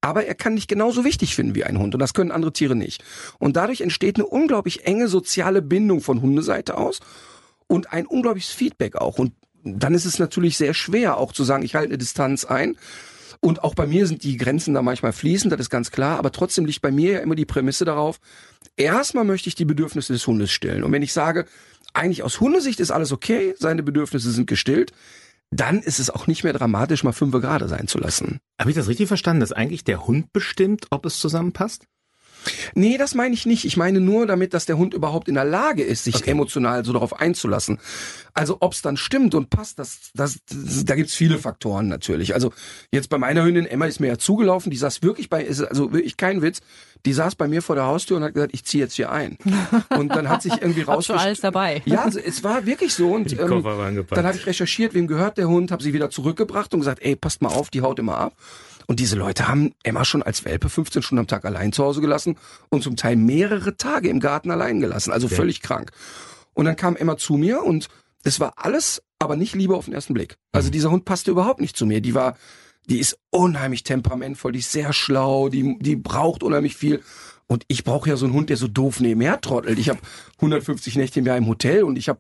aber 0.01 0.25
er 0.25 0.35
kann 0.35 0.57
dich 0.57 0.67
genauso 0.67 1.05
wichtig 1.05 1.35
finden 1.35 1.55
wie 1.55 1.65
ein 1.65 1.79
Hund 1.79 1.95
und 1.95 2.01
das 2.01 2.15
können 2.15 2.31
andere 2.31 2.53
Tiere 2.53 2.75
nicht. 2.75 3.05
Und 3.39 3.57
dadurch 3.57 3.83
entsteht 3.83 4.17
eine 4.17 4.27
unglaublich 4.27 4.87
enge 4.87 5.09
soziale 5.09 5.61
Bindung 5.63 6.01
von 6.01 6.23
Hundeseite 6.23 6.77
aus 6.79 7.01
und 7.67 7.93
ein 7.93 8.07
unglaubliches 8.07 8.53
Feedback 8.53 8.97
auch. 8.97 9.19
Und 9.19 9.33
dann 9.63 9.95
ist 9.95 10.07
es 10.07 10.19
natürlich 10.19 10.57
sehr 10.57 10.73
schwer 10.73 11.19
auch 11.19 11.33
zu 11.33 11.45
sagen, 11.45 11.65
ich 11.65 11.75
halte 11.75 11.89
eine 11.89 11.99
Distanz 11.99 12.45
ein. 12.47 12.77
Und 13.41 13.65
auch 13.65 13.75
bei 13.75 13.87
mir 13.87 14.07
sind 14.07 14.23
die 14.23 14.37
Grenzen 14.37 14.75
da 14.75 14.83
manchmal 14.83 15.13
fließend, 15.13 15.53
das 15.53 15.61
ist 15.61 15.71
ganz 15.71 15.91
klar. 15.91 16.19
Aber 16.19 16.31
trotzdem 16.31 16.67
liegt 16.67 16.83
bei 16.83 16.91
mir 16.91 17.13
ja 17.13 17.19
immer 17.21 17.35
die 17.35 17.47
Prämisse 17.47 17.85
darauf, 17.85 18.21
erstmal 18.77 19.25
möchte 19.25 19.49
ich 19.49 19.55
die 19.55 19.65
Bedürfnisse 19.65 20.13
des 20.13 20.27
Hundes 20.27 20.51
stillen. 20.51 20.85
Und 20.85 20.93
wenn 20.93 21.03
ich 21.03 21.13
sage, 21.13 21.47
eigentlich 21.95 22.23
aus 22.23 22.41
Hundesicht 22.41 22.81
ist 22.81 22.91
alles 22.91 23.13
okay, 23.13 23.55
seine 23.59 23.83
Bedürfnisse 23.83 24.31
sind 24.31 24.47
gestillt, 24.47 24.93
dann 25.51 25.81
ist 25.81 25.99
es 25.99 26.11
auch 26.11 26.27
nicht 26.27 26.45
mehr 26.45 26.53
dramatisch, 26.53 27.03
mal 27.03 27.13
fünf 27.13 27.33
Grad 27.33 27.69
sein 27.69 27.89
zu 27.89 27.99
lassen. 27.99 28.39
Habe 28.61 28.71
ich 28.71 28.77
das 28.77 28.89
richtig 28.89 29.09
verstanden, 29.09 29.41
dass 29.41 29.53
eigentlich 29.53 29.85
der 29.85 30.07
Hund 30.07 30.33
bestimmt, 30.33 30.87
ob 30.91 31.07
es 31.07 31.19
zusammenpasst? 31.19 31.87
Nee, 32.75 32.99
das 32.99 33.15
meine 33.15 33.35
ich 33.35 33.47
nicht. 33.47 33.65
Ich 33.65 33.77
meine 33.77 34.01
nur 34.01 34.27
damit, 34.27 34.55
dass 34.55 34.67
der 34.67 34.79
Hund 34.79 34.95
überhaupt 34.95 35.29
in 35.29 35.35
der 35.35 35.45
Lage 35.45 35.83
ist, 35.83 36.05
sich 36.05 36.17
okay. 36.17 36.31
emotional 36.31 36.85
so 36.85 36.93
darauf 36.93 37.19
einzulassen. 37.21 37.79
Also 38.33 38.59
ob 38.61 38.73
es 38.73 38.83
dann 38.83 38.97
stimmt 38.97 39.35
und 39.35 39.51
passt, 39.51 39.79
das, 39.79 40.11
das, 40.15 40.39
das 40.49 40.85
da 40.85 40.95
gibt's 40.95 41.15
viele 41.15 41.39
Faktoren 41.39 41.89
natürlich. 41.89 42.35
Also 42.35 42.53
jetzt 42.93 43.09
bei 43.09 43.19
meiner 43.19 43.45
Hündin 43.45 43.67
Emma 43.67 43.87
ist 43.87 44.01
mir 44.01 44.09
ja 44.09 44.19
zugelaufen, 44.19 44.71
die 44.71 44.77
saß 44.77 45.03
wirklich 45.03 45.29
bei, 45.29 45.43
ist 45.43 45.61
also 45.63 45.93
wirklich 45.93 46.17
kein 46.17 46.43
Witz, 46.43 46.61
die 47.07 47.13
saß 47.13 47.35
bei 47.35 47.49
mir 47.49 47.63
vor 47.63 47.77
der 47.77 47.87
Haustür 47.87 48.19
und 48.19 48.25
hat 48.25 48.35
gesagt, 48.35 48.55
ich 48.55 48.65
ziehe 48.65 48.85
jetzt 48.85 48.95
hier 48.95 49.11
ein. 49.11 49.39
Und 49.97 50.15
dann 50.15 50.29
hat 50.29 50.43
sich 50.43 50.53
irgendwie 50.53 50.83
raus. 50.91 51.11
alles 51.11 51.41
dabei. 51.41 51.83
Ja, 51.87 52.05
also 52.05 52.19
es 52.19 52.45
war 52.45 52.67
wirklich 52.67 52.95
so. 52.95 53.15
Und 53.15 53.33
ähm, 53.33 53.65
dann 54.11 54.27
habe 54.27 54.37
ich 54.37 54.47
recherchiert, 54.47 54.95
wem 54.95 55.07
gehört 55.07 55.39
der 55.39 55.49
Hund, 55.49 55.71
habe 55.71 55.83
sie 55.83 55.93
wieder 55.93 56.11
zurückgebracht 56.11 56.73
und 56.75 56.81
gesagt, 56.81 57.03
ey, 57.03 57.17
passt 57.17 57.43
mal 57.43 57.49
auf, 57.49 57.71
die 57.71 57.81
haut 57.81 57.99
immer 57.99 58.19
ab. 58.19 58.35
Und 58.91 58.99
diese 58.99 59.15
Leute 59.15 59.47
haben 59.47 59.73
Emma 59.85 60.05
schon 60.05 60.25
als 60.25 60.45
Welpe 60.45 60.69
15 60.69 61.03
Stunden 61.03 61.21
am 61.21 61.29
Tag 61.29 61.45
allein 61.45 61.73
zu 61.73 61.85
Hause 61.85 62.01
gelassen 62.01 62.37
und 62.71 62.83
zum 62.83 62.97
Teil 62.97 63.15
mehrere 63.15 63.77
Tage 63.77 64.09
im 64.09 64.19
Garten 64.19 64.51
allein 64.51 64.81
gelassen. 64.81 65.13
Also 65.13 65.29
völlig 65.29 65.63
krank. 65.63 65.93
Und 66.55 66.65
dann 66.65 66.75
kam 66.75 66.97
Emma 66.97 67.17
zu 67.17 67.35
mir 67.35 67.63
und 67.63 67.87
es 68.25 68.41
war 68.41 68.55
alles, 68.57 69.01
aber 69.21 69.37
nicht 69.37 69.55
Liebe 69.55 69.77
auf 69.77 69.85
den 69.85 69.95
ersten 69.95 70.13
Blick. 70.13 70.39
Also 70.51 70.71
mhm. 70.71 70.73
dieser 70.73 70.91
Hund 70.91 71.05
passte 71.05 71.31
überhaupt 71.31 71.61
nicht 71.61 71.77
zu 71.77 71.87
mir. 71.87 72.01
Die 72.01 72.17
war, 72.17 72.37
die 72.89 72.99
ist 72.99 73.17
unheimlich 73.31 73.85
temperamentvoll, 73.85 74.51
die 74.51 74.59
ist 74.59 74.73
sehr 74.73 74.93
schlau, 74.93 75.51
die, 75.51 75.79
die 75.79 75.95
braucht 75.95 76.43
unheimlich 76.43 76.75
viel. 76.75 77.01
Und 77.47 77.63
ich 77.69 77.85
brauche 77.85 78.09
ja 78.09 78.17
so 78.17 78.27
einen 78.27 78.35
Hund, 78.35 78.51
der 78.51 78.57
so 78.57 78.67
doof 78.67 78.99
nebenher 78.99 79.41
trottelt. 79.41 79.79
Ich 79.79 79.89
habe 79.89 80.01
150 80.39 80.97
Nächte 80.97 81.21
im 81.21 81.27
Jahr 81.27 81.37
im 81.37 81.47
Hotel 81.47 81.85
und 81.85 81.97
ich 81.97 82.09
habe 82.09 82.19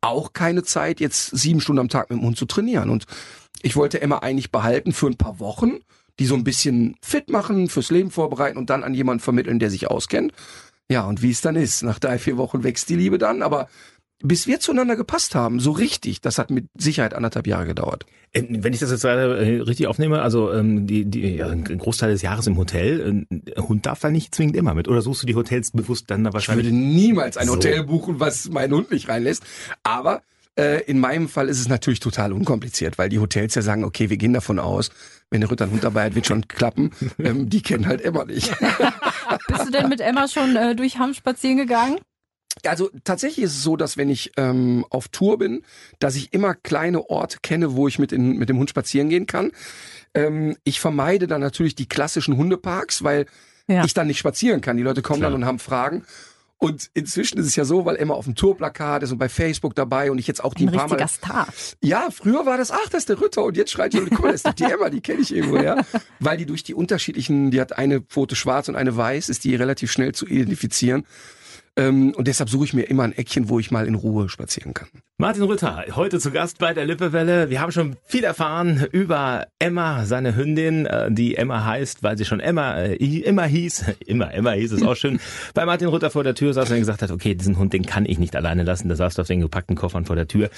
auch 0.00 0.32
keine 0.34 0.62
Zeit, 0.62 1.00
jetzt 1.00 1.36
sieben 1.36 1.60
Stunden 1.60 1.80
am 1.80 1.88
Tag 1.88 2.10
mit 2.10 2.20
dem 2.20 2.24
Hund 2.24 2.36
zu 2.36 2.46
trainieren. 2.46 2.90
Und 2.90 3.06
ich 3.60 3.74
wollte 3.74 4.00
Emma 4.00 4.18
eigentlich 4.18 4.52
behalten 4.52 4.92
für 4.92 5.08
ein 5.08 5.16
paar 5.16 5.40
Wochen 5.40 5.80
die 6.22 6.26
so 6.26 6.36
ein 6.36 6.44
bisschen 6.44 6.94
fit 7.02 7.30
machen, 7.30 7.68
fürs 7.68 7.90
Leben 7.90 8.12
vorbereiten 8.12 8.56
und 8.56 8.70
dann 8.70 8.84
an 8.84 8.94
jemanden 8.94 9.20
vermitteln, 9.20 9.58
der 9.58 9.70
sich 9.70 9.90
auskennt. 9.90 10.32
Ja, 10.88 11.04
und 11.04 11.20
wie 11.20 11.32
es 11.32 11.40
dann 11.40 11.56
ist. 11.56 11.82
Nach 11.82 11.98
drei, 11.98 12.16
vier 12.16 12.36
Wochen 12.36 12.62
wächst 12.62 12.88
die 12.90 12.94
Liebe 12.94 13.18
dann, 13.18 13.42
aber 13.42 13.66
bis 14.22 14.46
wir 14.46 14.60
zueinander 14.60 14.94
gepasst 14.94 15.34
haben, 15.34 15.58
so 15.58 15.72
richtig, 15.72 16.20
das 16.20 16.38
hat 16.38 16.52
mit 16.52 16.66
Sicherheit 16.78 17.12
anderthalb 17.12 17.48
Jahre 17.48 17.66
gedauert. 17.66 18.06
Ähm, 18.32 18.62
wenn 18.62 18.72
ich 18.72 18.78
das 18.78 18.92
jetzt 18.92 19.02
äh, 19.02 19.10
richtig 19.10 19.88
aufnehme, 19.88 20.22
also 20.22 20.52
ähm, 20.52 20.86
die, 20.86 21.06
die, 21.06 21.38
ja, 21.38 21.48
ein 21.48 21.64
Großteil 21.64 22.12
des 22.12 22.22
Jahres 22.22 22.46
im 22.46 22.56
Hotel, 22.56 23.24
ein 23.28 23.42
Hund 23.58 23.84
darf 23.84 23.98
da 23.98 24.08
nicht 24.08 24.32
zwingend 24.32 24.54
immer 24.54 24.74
mit. 24.74 24.86
Oder 24.86 25.02
suchst 25.02 25.22
du 25.22 25.26
die 25.26 25.34
Hotels 25.34 25.72
bewusst 25.72 26.08
dann 26.08 26.22
da 26.22 26.32
wahrscheinlich? 26.32 26.68
Ich 26.68 26.72
würde 26.72 26.84
niemals 26.84 27.36
ein 27.36 27.48
so. 27.48 27.54
Hotel 27.54 27.82
buchen, 27.82 28.20
was 28.20 28.48
meinen 28.48 28.72
Hund 28.72 28.92
nicht 28.92 29.08
reinlässt. 29.08 29.42
Aber 29.82 30.22
äh, 30.54 30.84
in 30.84 31.00
meinem 31.00 31.28
Fall 31.28 31.48
ist 31.48 31.58
es 31.58 31.68
natürlich 31.68 31.98
total 31.98 32.32
unkompliziert, 32.32 32.98
weil 32.98 33.08
die 33.08 33.18
Hotels 33.18 33.56
ja 33.56 33.62
sagen, 33.62 33.82
okay, 33.82 34.08
wir 34.08 34.18
gehen 34.18 34.34
davon 34.34 34.60
aus, 34.60 34.90
wenn 35.32 35.40
der 35.40 35.50
Ritter 35.50 35.64
einen 35.64 35.72
Hund 35.72 35.84
dabei 35.84 36.04
hat, 36.04 36.14
wird 36.14 36.26
schon 36.26 36.46
klappen. 36.46 36.92
Ähm, 37.18 37.48
die 37.48 37.62
kennen 37.62 37.86
halt 37.86 38.00
Emma 38.00 38.24
nicht. 38.24 38.50
Bist 39.48 39.66
du 39.66 39.70
denn 39.70 39.88
mit 39.88 40.00
Emma 40.00 40.26
schon 40.26 40.56
äh, 40.56 40.74
durch 40.74 40.98
Hamm 40.98 41.14
spazieren 41.14 41.56
gegangen? 41.56 41.98
Also 42.66 42.90
tatsächlich 43.04 43.44
ist 43.44 43.56
es 43.56 43.62
so, 43.62 43.76
dass 43.76 43.96
wenn 43.96 44.08
ich 44.08 44.32
ähm, 44.36 44.84
auf 44.90 45.08
Tour 45.08 45.38
bin, 45.38 45.62
dass 46.00 46.16
ich 46.16 46.32
immer 46.32 46.54
kleine 46.54 47.08
Orte 47.10 47.38
kenne, 47.42 47.74
wo 47.74 47.86
ich 47.86 47.98
mit, 47.98 48.12
in, 48.12 48.38
mit 48.38 48.48
dem 48.48 48.58
Hund 48.58 48.70
spazieren 48.70 49.08
gehen 49.08 49.26
kann. 49.26 49.52
Ähm, 50.14 50.56
ich 50.64 50.80
vermeide 50.80 51.26
dann 51.26 51.40
natürlich 51.40 51.74
die 51.74 51.86
klassischen 51.86 52.36
Hundeparks, 52.36 53.04
weil 53.04 53.26
ja. 53.68 53.84
ich 53.84 53.94
dann 53.94 54.06
nicht 54.06 54.18
spazieren 54.18 54.60
kann. 54.60 54.76
Die 54.76 54.82
Leute 54.82 55.02
kommen 55.02 55.20
Klar. 55.20 55.30
dann 55.30 55.42
und 55.42 55.46
haben 55.46 55.58
Fragen. 55.58 56.04
Und 56.62 56.90
inzwischen 56.94 57.38
ist 57.38 57.46
es 57.46 57.56
ja 57.56 57.64
so, 57.64 57.86
weil 57.86 57.96
Emma 57.96 58.14
auf 58.14 58.24
dem 58.24 58.36
Tourplakat 58.36 59.02
ist 59.02 59.10
und 59.10 59.18
bei 59.18 59.28
Facebook 59.28 59.74
dabei 59.74 60.12
und 60.12 60.18
ich 60.18 60.28
jetzt 60.28 60.44
auch 60.44 60.54
die 60.54 60.68
ein, 60.68 60.72
paar 60.72 60.86
Mal. 60.86 61.08
Star. 61.08 61.48
Ja, 61.82 62.06
früher 62.12 62.46
war 62.46 62.56
das, 62.56 62.70
ach, 62.70 62.88
das 62.88 63.00
ist 63.00 63.08
der 63.08 63.20
Ritter 63.20 63.42
und 63.42 63.56
jetzt 63.56 63.72
schreit 63.72 63.92
die, 63.94 63.98
guck 63.98 64.20
mal, 64.20 64.30
das 64.30 64.44
ist 64.44 64.60
die 64.60 64.62
Emma, 64.62 64.88
die 64.88 65.00
kenne 65.00 65.22
ich 65.22 65.34
irgendwo, 65.34 65.56
ja. 65.56 65.82
Weil 66.20 66.36
die 66.36 66.46
durch 66.46 66.62
die 66.62 66.74
unterschiedlichen, 66.74 67.50
die 67.50 67.60
hat 67.60 67.76
eine 67.76 68.00
Pfote 68.00 68.36
schwarz 68.36 68.68
und 68.68 68.76
eine 68.76 68.96
weiß, 68.96 69.28
ist 69.28 69.42
die 69.42 69.56
relativ 69.56 69.90
schnell 69.90 70.14
zu 70.14 70.24
identifizieren. 70.24 71.04
Ähm, 71.74 72.14
und 72.14 72.28
deshalb 72.28 72.48
suche 72.48 72.66
ich 72.66 72.74
mir 72.74 72.82
immer 72.82 73.02
ein 73.02 73.12
Eckchen, 73.12 73.48
wo 73.48 73.58
ich 73.58 73.72
mal 73.72 73.88
in 73.88 73.96
Ruhe 73.96 74.28
spazieren 74.28 74.72
kann. 74.72 74.88
Martin 75.22 75.44
Rütter, 75.44 75.84
heute 75.92 76.18
zu 76.18 76.32
Gast 76.32 76.58
bei 76.58 76.74
der 76.74 76.84
Lippewelle. 76.84 77.48
Wir 77.48 77.60
haben 77.60 77.70
schon 77.70 77.94
viel 78.06 78.24
erfahren 78.24 78.88
über 78.90 79.46
Emma, 79.60 80.04
seine 80.04 80.34
Hündin, 80.34 80.84
äh, 80.86 81.12
die 81.12 81.36
Emma 81.36 81.64
heißt, 81.64 82.02
weil 82.02 82.18
sie 82.18 82.24
schon 82.24 82.40
Emma 82.40 82.74
äh, 82.74 82.96
immer 82.96 83.44
hieß. 83.44 83.84
Immer, 84.04 84.34
Emma 84.34 84.50
hieß 84.50 84.72
es 84.72 84.82
auch 84.82 84.96
schön. 84.96 85.20
bei 85.54 85.64
Martin 85.64 85.86
Rütter 85.86 86.10
vor 86.10 86.24
der 86.24 86.34
Tür 86.34 86.52
saß 86.52 86.68
und 86.72 86.78
gesagt 86.78 87.02
hat, 87.02 87.12
okay, 87.12 87.36
diesen 87.36 87.56
Hund, 87.56 87.72
den 87.72 87.86
kann 87.86 88.04
ich 88.04 88.18
nicht 88.18 88.34
alleine 88.34 88.64
lassen. 88.64 88.88
Der 88.88 88.96
saß 88.96 89.16
auf 89.20 89.28
den 89.28 89.40
gepackten 89.40 89.76
Koffern 89.76 90.06
vor 90.06 90.16
der 90.16 90.26
Tür. 90.26 90.50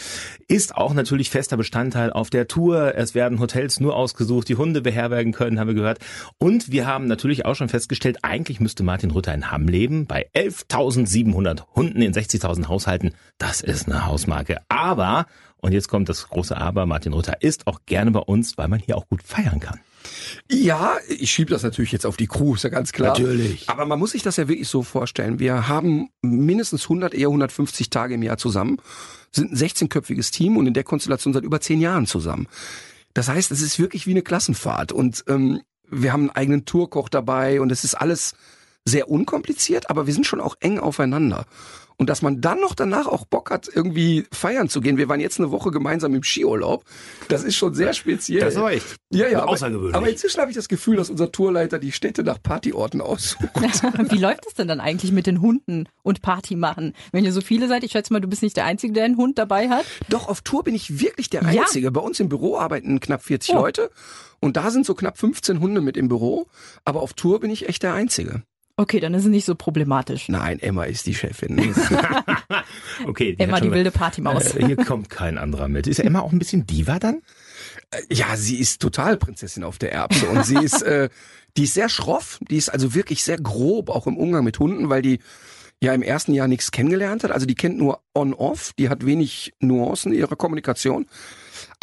Ist 0.49 0.75
auch 0.75 0.95
natürlich 0.95 1.29
fester 1.29 1.59
Bestandteil 1.59 2.11
auf 2.11 2.31
der 2.31 2.49
Tour. 2.49 2.95
Es 2.97 3.15
werden 3.15 3.41
Hotels 3.41 3.81
nur 3.81 3.95
ausgesucht, 3.95 4.49
die 4.49 4.57
Hunde 4.57 4.81
beherbergen 4.81 5.35
können, 5.35 5.61
haben 5.61 5.69
wir 5.69 5.75
gehört. 5.75 5.99
Und 6.39 6.73
wir 6.73 6.87
haben 6.87 7.07
natürlich 7.07 7.45
auch 7.45 7.55
schon 7.55 7.69
festgestellt, 7.69 8.21
eigentlich 8.23 8.61
müsste 8.61 8.83
Martin 8.83 9.11
Rütter 9.11 9.35
in 9.35 9.51
Hamm 9.51 9.69
leben, 9.69 10.07
bei 10.07 10.27
11.000 10.35 11.01
1700 11.01 11.67
Hunden 11.77 12.01
in 12.01 12.15
60.000 12.15 12.69
Haushalten. 12.69 13.13
Das 13.37 13.61
ist 13.61 13.89
eine 13.89 14.07
Hausmarke. 14.07 14.54
Aber, 14.69 15.27
und 15.59 15.73
jetzt 15.73 15.89
kommt 15.89 16.09
das 16.09 16.29
große 16.29 16.57
Aber, 16.57 16.87
Martin 16.87 17.13
Rütter 17.13 17.43
ist 17.43 17.67
auch 17.67 17.81
gerne 17.87 18.11
bei 18.11 18.21
uns, 18.21 18.59
weil 18.59 18.69
man 18.69 18.81
hier 18.81 18.97
auch 18.97 19.09
gut 19.09 19.23
feiern 19.23 19.61
kann. 19.61 19.81
Ja, 20.51 20.97
ich 21.09 21.31
schiebe 21.31 21.51
das 21.51 21.63
natürlich 21.63 21.93
jetzt 21.93 22.05
auf 22.05 22.17
die 22.17 22.27
Crew, 22.27 22.55
ist 22.55 22.65
ja 22.65 22.71
ganz 22.71 22.93
klar. 22.93 23.11
Natürlich. 23.19 23.69
Aber 23.69 23.87
man 23.87 23.99
muss 23.99 24.13
sich 24.13 24.23
das 24.23 24.37
ja 24.37 24.49
wirklich 24.49 24.69
so 24.69 24.83
vorstellen. 24.83 25.39
Wir 25.39 25.69
haben 25.69 26.11
mindestens 26.23 26.83
100, 26.85 27.15
eher 27.15 27.29
150 27.29 27.91
Tage 27.91 28.15
im 28.15 28.23
Jahr 28.23 28.37
zusammen, 28.37 28.79
sind 29.33 29.53
ein 29.53 29.57
16-köpfiges 29.57 30.33
Team 30.33 30.57
und 30.57 30.67
in 30.67 30.75
der 30.75 30.85
Konstellation 30.85 31.33
seit 31.33 31.45
über 31.45 31.61
10 31.61 31.81
Jahren 31.81 32.07
zusammen. 32.07 32.49
Das 33.15 33.29
heißt, 33.29 33.51
es 33.51 33.63
ist 33.63 33.79
wirklich 33.79 34.07
wie 34.07 34.11
eine 34.11 34.23
Klassenfahrt 34.23 34.93
und 34.93 35.25
ähm, 35.29 35.63
wir 35.89 36.13
haben 36.13 36.23
einen 36.23 36.37
eigenen 36.37 36.65
Tourkoch 36.65 37.09
dabei 37.09 37.61
und 37.61 37.71
es 37.71 37.85
ist 37.85 37.95
alles 37.95 38.35
sehr 38.85 39.09
unkompliziert, 39.09 39.89
aber 39.89 40.07
wir 40.07 40.13
sind 40.13 40.27
schon 40.27 40.41
auch 40.41 40.57
eng 40.61 40.79
aufeinander. 40.79 41.47
Und 41.97 42.11
dass 42.11 42.23
man 42.23 42.41
dann 42.41 42.61
noch 42.61 42.75
danach 42.75 43.07
auch 43.07 43.25
Bock 43.25 43.51
hat, 43.51 43.69
irgendwie 43.73 44.27
feiern 44.33 44.69
zu 44.69 44.81
gehen. 44.81 44.97
Wir 44.97 45.09
waren 45.09 45.21
jetzt 45.21 45.39
eine 45.39 45.51
Woche 45.51 45.71
gemeinsam 45.71 46.15
im 46.15 46.23
Skiurlaub. 46.23 46.85
Das 47.29 47.45
ist 47.45 47.57
schon 47.57 47.75
sehr 47.75 47.93
speziell. 47.93 48.41
Das 48.41 48.57
war 48.57 48.73
echt 48.73 48.97
ja, 49.11 49.29
ja, 49.29 49.45
außergewöhnlich. 49.45 49.95
Aber, 49.95 50.05
aber 50.05 50.11
inzwischen 50.11 50.41
habe 50.41 50.51
ich 50.51 50.57
das 50.57 50.69
Gefühl, 50.69 50.97
dass 50.97 51.09
unser 51.09 51.31
Tourleiter 51.31 51.79
die 51.79 51.93
Städte 51.93 52.25
nach 52.25 52.43
Partyorten 52.43 53.01
aussucht. 53.01 53.45
Wie 54.11 54.19
läuft 54.19 54.47
es 54.47 54.55
denn 54.55 54.67
dann 54.67 54.81
eigentlich 54.81 55.13
mit 55.13 55.27
den 55.27 55.41
Hunden 55.41 55.89
und 56.03 56.21
Party 56.21 56.57
machen? 56.57 56.95
Wenn 57.13 57.25
ihr 57.25 57.33
so 57.33 57.41
viele 57.41 57.69
seid, 57.69 57.85
ich 57.85 57.93
schätze 57.93 58.13
mal, 58.13 58.21
du 58.21 58.29
bist 58.29 58.43
nicht 58.43 58.57
der 58.57 58.65
Einzige, 58.65 58.93
der 58.93 59.05
einen 59.05 59.17
Hund 59.17 59.39
dabei 59.39 59.69
hat. 59.69 59.85
Doch, 60.09 60.29
auf 60.29 60.41
Tour 60.41 60.65
bin 60.65 60.75
ich 60.75 61.01
wirklich 61.01 61.31
der 61.31 61.45
Einzige. 61.45 61.85
Ja. 61.85 61.91
Bei 61.91 62.01
uns 62.01 62.19
im 62.19 62.29
Büro 62.29 62.59
arbeiten 62.59 62.99
knapp 62.99 63.23
40 63.23 63.55
oh. 63.55 63.59
Leute. 63.59 63.91
Und 64.41 64.57
da 64.57 64.71
sind 64.71 64.85
so 64.85 64.95
knapp 64.95 65.17
15 65.17 65.61
Hunde 65.61 65.81
mit 65.81 65.97
im 65.97 66.09
Büro. 66.09 66.49
Aber 66.85 67.03
auf 67.03 67.15
Tour 67.15 67.41
bin 67.41 67.51
ich 67.51 67.69
echt 67.69 67.83
der 67.83 67.95
Einzige. 67.95 68.43
Okay, 68.77 68.99
dann 68.99 69.15
ist 69.15 69.23
es 69.23 69.29
nicht 69.29 69.45
so 69.45 69.55
problematisch. 69.55 70.29
Nein, 70.29 70.59
Emma 70.59 70.85
ist 70.85 71.07
die 71.07 71.15
Chefin. 71.15 71.61
okay, 73.07 73.37
die 73.37 73.41
Emma, 73.41 73.61
die 73.61 73.71
wilde 73.71 73.93
Partymaus. 73.93 74.57
Äh, 74.57 74.67
hier 74.67 74.77
kommt 74.77 75.11
kein 75.11 75.39
anderer 75.39 75.69
mit. 75.69 75.87
Ist 75.87 76.01
Emma 76.01 76.21
auch 76.21 76.33
ein 76.33 76.41
bisschen 76.41 76.67
Diva 76.67 76.99
dann? 76.99 77.23
Äh, 77.93 78.03
ja, 78.13 78.37
sie 78.37 78.59
ist 78.59 78.83
total 78.83 79.17
Prinzessin 79.17 79.63
auf 79.63 79.79
der 79.79 79.93
Erbse 79.93 80.27
und 80.27 80.45
sie 80.45 80.57
ist, 80.57 80.83
äh, 80.83 81.09
die 81.57 81.65
ist 81.65 81.75
sehr 81.75 81.89
schroff, 81.89 82.41
die 82.51 82.57
ist 82.57 82.69
also 82.69 82.95
wirklich 82.95 83.23
sehr 83.23 83.39
grob, 83.39 83.91
auch 83.91 84.09
im 84.09 84.17
Umgang 84.17 84.43
mit 84.43 84.59
Hunden, 84.59 84.91
weil 84.91 85.03
die 85.03 85.21
ja 85.81 85.95
im 85.95 86.03
ersten 86.03 86.35
Jahr 86.35 86.49
nichts 86.49 86.73
kennengelernt 86.73 87.23
hat. 87.23 87.31
Also 87.31 87.47
die 87.47 87.55
kennt 87.55 87.79
nur 87.79 88.01
on-off, 88.13 88.73
die 88.77 88.89
hat 88.89 89.07
wenig 89.07 89.55
Nuancen 89.61 90.13
in 90.13 90.19
ihrer 90.19 90.35
Kommunikation 90.35 91.07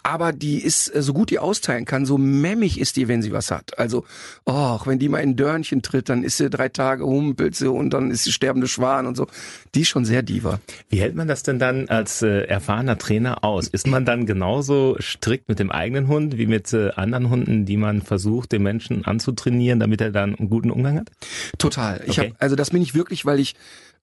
aber 0.03 0.33
die 0.33 0.59
ist, 0.59 0.93
äh, 0.93 1.01
so 1.01 1.13
gut 1.13 1.29
die 1.29 1.39
austeilen 1.39 1.85
kann, 1.85 2.05
so 2.05 2.17
memmig 2.17 2.79
ist 2.79 2.95
die, 2.97 3.07
wenn 3.07 3.21
sie 3.21 3.31
was 3.31 3.51
hat. 3.51 3.77
Also, 3.77 4.05
och, 4.45 4.87
wenn 4.87 4.99
die 4.99 5.09
mal 5.09 5.19
in 5.19 5.35
Dörnchen 5.35 5.81
tritt, 5.81 6.09
dann 6.09 6.23
ist 6.23 6.37
sie 6.37 6.49
drei 6.49 6.69
Tage 6.69 7.05
humpelt 7.05 7.55
sie 7.55 7.69
und 7.69 7.91
dann 7.91 8.11
ist 8.11 8.23
sie 8.23 8.31
sterbende 8.31 8.67
Schwan 8.67 9.07
und 9.07 9.15
so. 9.15 9.27
Die 9.75 9.81
ist 9.81 9.89
schon 9.89 10.05
sehr 10.05 10.23
diva. 10.23 10.59
Wie 10.89 10.99
hält 10.99 11.15
man 11.15 11.27
das 11.27 11.43
denn 11.43 11.59
dann 11.59 11.89
als 11.89 12.21
äh, 12.21 12.45
erfahrener 12.45 12.97
Trainer 12.97 13.43
aus? 13.43 13.67
Ist 13.67 13.87
man 13.87 14.05
dann 14.05 14.25
genauso 14.25 14.97
strikt 14.99 15.49
mit 15.49 15.59
dem 15.59 15.71
eigenen 15.71 16.07
Hund 16.07 16.37
wie 16.37 16.47
mit 16.47 16.73
äh, 16.73 16.91
anderen 16.91 17.29
Hunden, 17.29 17.65
die 17.65 17.77
man 17.77 18.01
versucht, 18.01 18.51
den 18.51 18.63
Menschen 18.63 19.05
anzutrainieren, 19.05 19.79
damit 19.79 20.01
er 20.01 20.11
dann 20.11 20.35
einen 20.35 20.49
guten 20.49 20.71
Umgang 20.71 20.99
hat? 20.99 21.09
Total. 21.57 22.01
Ich 22.05 22.19
okay. 22.19 22.31
hab, 22.31 22.41
also 22.41 22.55
das 22.55 22.71
bin 22.71 22.81
ich 22.81 22.95
wirklich, 22.95 23.25
weil 23.25 23.39
ich 23.39 23.55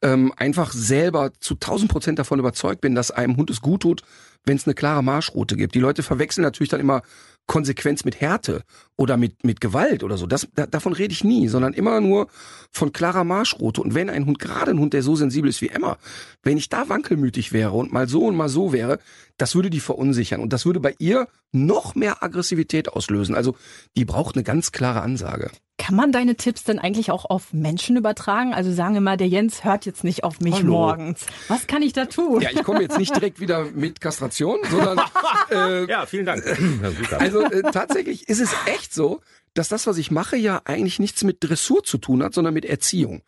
ähm, 0.02 0.32
einfach 0.36 0.72
selber 0.72 1.32
zu 1.40 1.54
1000 1.54 1.90
Prozent 1.90 2.18
davon 2.18 2.38
überzeugt 2.38 2.80
bin, 2.80 2.94
dass 2.94 3.10
einem 3.10 3.36
Hund 3.36 3.50
es 3.50 3.60
gut 3.60 3.82
tut, 3.82 4.02
wenn 4.44 4.56
es 4.56 4.66
eine 4.66 4.74
klare 4.74 5.02
Marschroute 5.02 5.56
gibt. 5.56 5.74
Die 5.74 5.80
Leute 5.80 6.02
verwechseln 6.02 6.42
natürlich 6.42 6.70
dann 6.70 6.80
immer 6.80 7.02
Konsequenz 7.48 8.04
mit 8.04 8.20
Härte 8.20 8.62
oder 8.96 9.16
mit, 9.16 9.42
mit 9.42 9.60
Gewalt 9.60 10.04
oder 10.04 10.16
so. 10.16 10.26
Das, 10.26 10.46
da, 10.54 10.66
davon 10.66 10.92
rede 10.92 11.12
ich 11.12 11.24
nie, 11.24 11.48
sondern 11.48 11.72
immer 11.72 12.00
nur 12.00 12.28
von 12.70 12.92
klarer 12.92 13.24
Marschroute. 13.24 13.80
Und 13.80 13.94
wenn 13.94 14.10
ein 14.10 14.26
Hund, 14.26 14.38
gerade 14.38 14.70
ein 14.70 14.78
Hund, 14.78 14.92
der 14.92 15.02
so 15.02 15.16
sensibel 15.16 15.48
ist 15.48 15.62
wie 15.62 15.68
Emma, 15.68 15.96
wenn 16.42 16.58
ich 16.58 16.68
da 16.68 16.88
wankelmütig 16.88 17.52
wäre 17.52 17.72
und 17.72 17.92
mal 17.92 18.06
so 18.06 18.26
und 18.26 18.36
mal 18.36 18.48
so 18.48 18.72
wäre, 18.72 19.00
das 19.38 19.54
würde 19.54 19.70
die 19.70 19.80
verunsichern. 19.80 20.40
Und 20.40 20.52
das 20.52 20.66
würde 20.66 20.78
bei 20.78 20.94
ihr 20.98 21.26
noch 21.52 21.94
mehr 21.94 22.22
Aggressivität 22.22 22.90
auslösen. 22.90 23.34
Also 23.34 23.56
die 23.96 24.04
braucht 24.04 24.36
eine 24.36 24.44
ganz 24.44 24.70
klare 24.70 25.00
Ansage. 25.00 25.50
Kann 25.78 25.94
man 25.94 26.10
deine 26.10 26.34
Tipps 26.34 26.64
denn 26.64 26.80
eigentlich 26.80 27.12
auch 27.12 27.24
auf 27.24 27.52
Menschen 27.52 27.96
übertragen? 27.96 28.52
Also 28.52 28.72
sagen 28.72 28.94
wir 28.94 29.00
mal, 29.00 29.16
der 29.16 29.28
Jens 29.28 29.64
hört 29.64 29.86
jetzt 29.86 30.02
nicht 30.02 30.24
auf 30.24 30.40
mich 30.40 30.56
Hallo. 30.56 30.72
morgens. 30.72 31.24
Was 31.46 31.68
kann 31.68 31.82
ich 31.82 31.92
da 31.92 32.06
tun? 32.06 32.42
Ja, 32.42 32.50
ich 32.52 32.64
komme 32.64 32.82
jetzt 32.82 32.98
nicht 32.98 33.14
direkt 33.14 33.38
wieder 33.38 33.64
mit 33.74 34.00
Kastration, 34.00 34.58
sondern 34.68 35.00
äh, 35.52 35.88
ja, 35.88 36.04
vielen 36.04 36.26
Dank. 36.26 36.42
also 37.18 37.37
äh, 37.40 37.62
tatsächlich 37.72 38.28
ist 38.28 38.40
es 38.40 38.50
echt 38.66 38.94
so, 38.94 39.20
dass 39.54 39.68
das, 39.68 39.86
was 39.86 39.98
ich 39.98 40.10
mache, 40.10 40.36
ja 40.36 40.62
eigentlich 40.64 40.98
nichts 40.98 41.24
mit 41.24 41.38
Dressur 41.40 41.82
zu 41.82 41.98
tun 41.98 42.22
hat, 42.22 42.34
sondern 42.34 42.54
mit 42.54 42.64
Erziehung. 42.64 43.22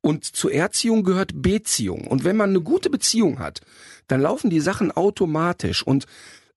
Und 0.00 0.24
zur 0.24 0.52
Erziehung 0.52 1.04
gehört 1.04 1.42
Beziehung. 1.42 2.06
Und 2.06 2.24
wenn 2.24 2.36
man 2.36 2.50
eine 2.50 2.60
gute 2.60 2.90
Beziehung 2.90 3.38
hat, 3.38 3.60
dann 4.08 4.22
laufen 4.22 4.50
die 4.50 4.60
Sachen 4.60 4.90
automatisch. 4.90 5.82
Und 5.82 6.06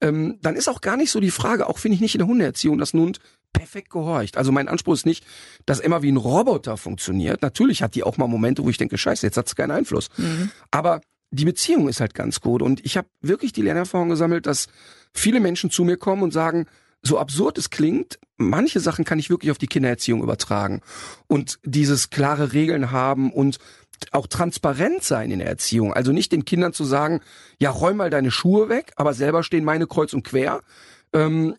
ähm, 0.01 0.39
dann 0.41 0.55
ist 0.55 0.69
auch 0.69 0.81
gar 0.81 0.97
nicht 0.97 1.11
so 1.11 1.19
die 1.19 1.31
Frage, 1.31 1.67
auch 1.67 1.77
finde 1.77 1.95
ich 1.95 2.01
nicht 2.01 2.15
in 2.15 2.19
der 2.19 2.27
Hundeerziehung, 2.27 2.77
dass 2.77 2.93
ein 2.93 3.01
Hund 3.01 3.19
perfekt 3.51 3.91
gehorcht. 3.91 4.37
Also 4.37 4.51
mein 4.51 4.67
Anspruch 4.67 4.93
ist 4.93 5.05
nicht, 5.05 5.25
dass 5.65 5.79
Emma 5.79 6.01
wie 6.01 6.11
ein 6.11 6.17
Roboter 6.17 6.77
funktioniert. 6.77 7.41
Natürlich 7.41 7.83
hat 7.83 7.95
die 7.95 8.03
auch 8.03 8.17
mal 8.17 8.27
Momente, 8.27 8.63
wo 8.63 8.69
ich 8.69 8.77
denke, 8.77 8.97
scheiße, 8.97 9.25
jetzt 9.25 9.37
hat 9.37 9.47
sie 9.47 9.55
keinen 9.55 9.71
Einfluss. 9.71 10.09
Mhm. 10.17 10.49
Aber 10.71 11.01
die 11.31 11.45
Beziehung 11.45 11.87
ist 11.87 11.99
halt 11.99 12.13
ganz 12.13 12.41
gut. 12.41 12.61
Und 12.61 12.83
ich 12.85 12.97
habe 12.97 13.07
wirklich 13.21 13.53
die 13.53 13.61
Lernerfahrung 13.61 14.09
gesammelt, 14.09 14.45
dass 14.45 14.67
viele 15.13 15.39
Menschen 15.39 15.69
zu 15.69 15.83
mir 15.83 15.97
kommen 15.97 16.23
und 16.23 16.31
sagen, 16.31 16.65
so 17.03 17.19
absurd 17.19 17.57
es 17.57 17.69
klingt, 17.69 18.17
manche 18.37 18.79
Sachen 18.79 19.05
kann 19.05 19.19
ich 19.19 19.29
wirklich 19.29 19.51
auf 19.51 19.57
die 19.57 19.67
Kindererziehung 19.67 20.23
übertragen. 20.23 20.81
Und 21.27 21.59
dieses 21.63 22.09
klare 22.09 22.53
Regeln 22.53 22.91
haben 22.91 23.31
und 23.31 23.57
auch 24.11 24.27
transparent 24.27 25.03
sein 25.03 25.31
in 25.31 25.39
der 25.39 25.47
Erziehung. 25.47 25.93
Also 25.93 26.11
nicht 26.11 26.31
den 26.31 26.45
Kindern 26.45 26.73
zu 26.73 26.83
sagen, 26.83 27.21
ja, 27.59 27.69
räum 27.69 27.97
mal 27.97 28.09
deine 28.09 28.31
Schuhe 28.31 28.69
weg, 28.69 28.93
aber 28.95 29.13
selber 29.13 29.43
stehen 29.43 29.63
meine 29.63 29.87
kreuz 29.87 30.13
und 30.13 30.23
quer. 30.23 30.61
Ähm, 31.13 31.55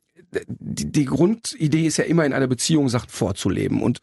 die, 0.46 0.90
die 0.90 1.04
Grundidee 1.04 1.86
ist 1.86 1.96
ja 1.96 2.04
immer 2.04 2.24
in 2.24 2.32
einer 2.32 2.48
Beziehung 2.48 2.88
Sachen 2.88 3.10
vorzuleben 3.10 3.82
und 3.82 4.00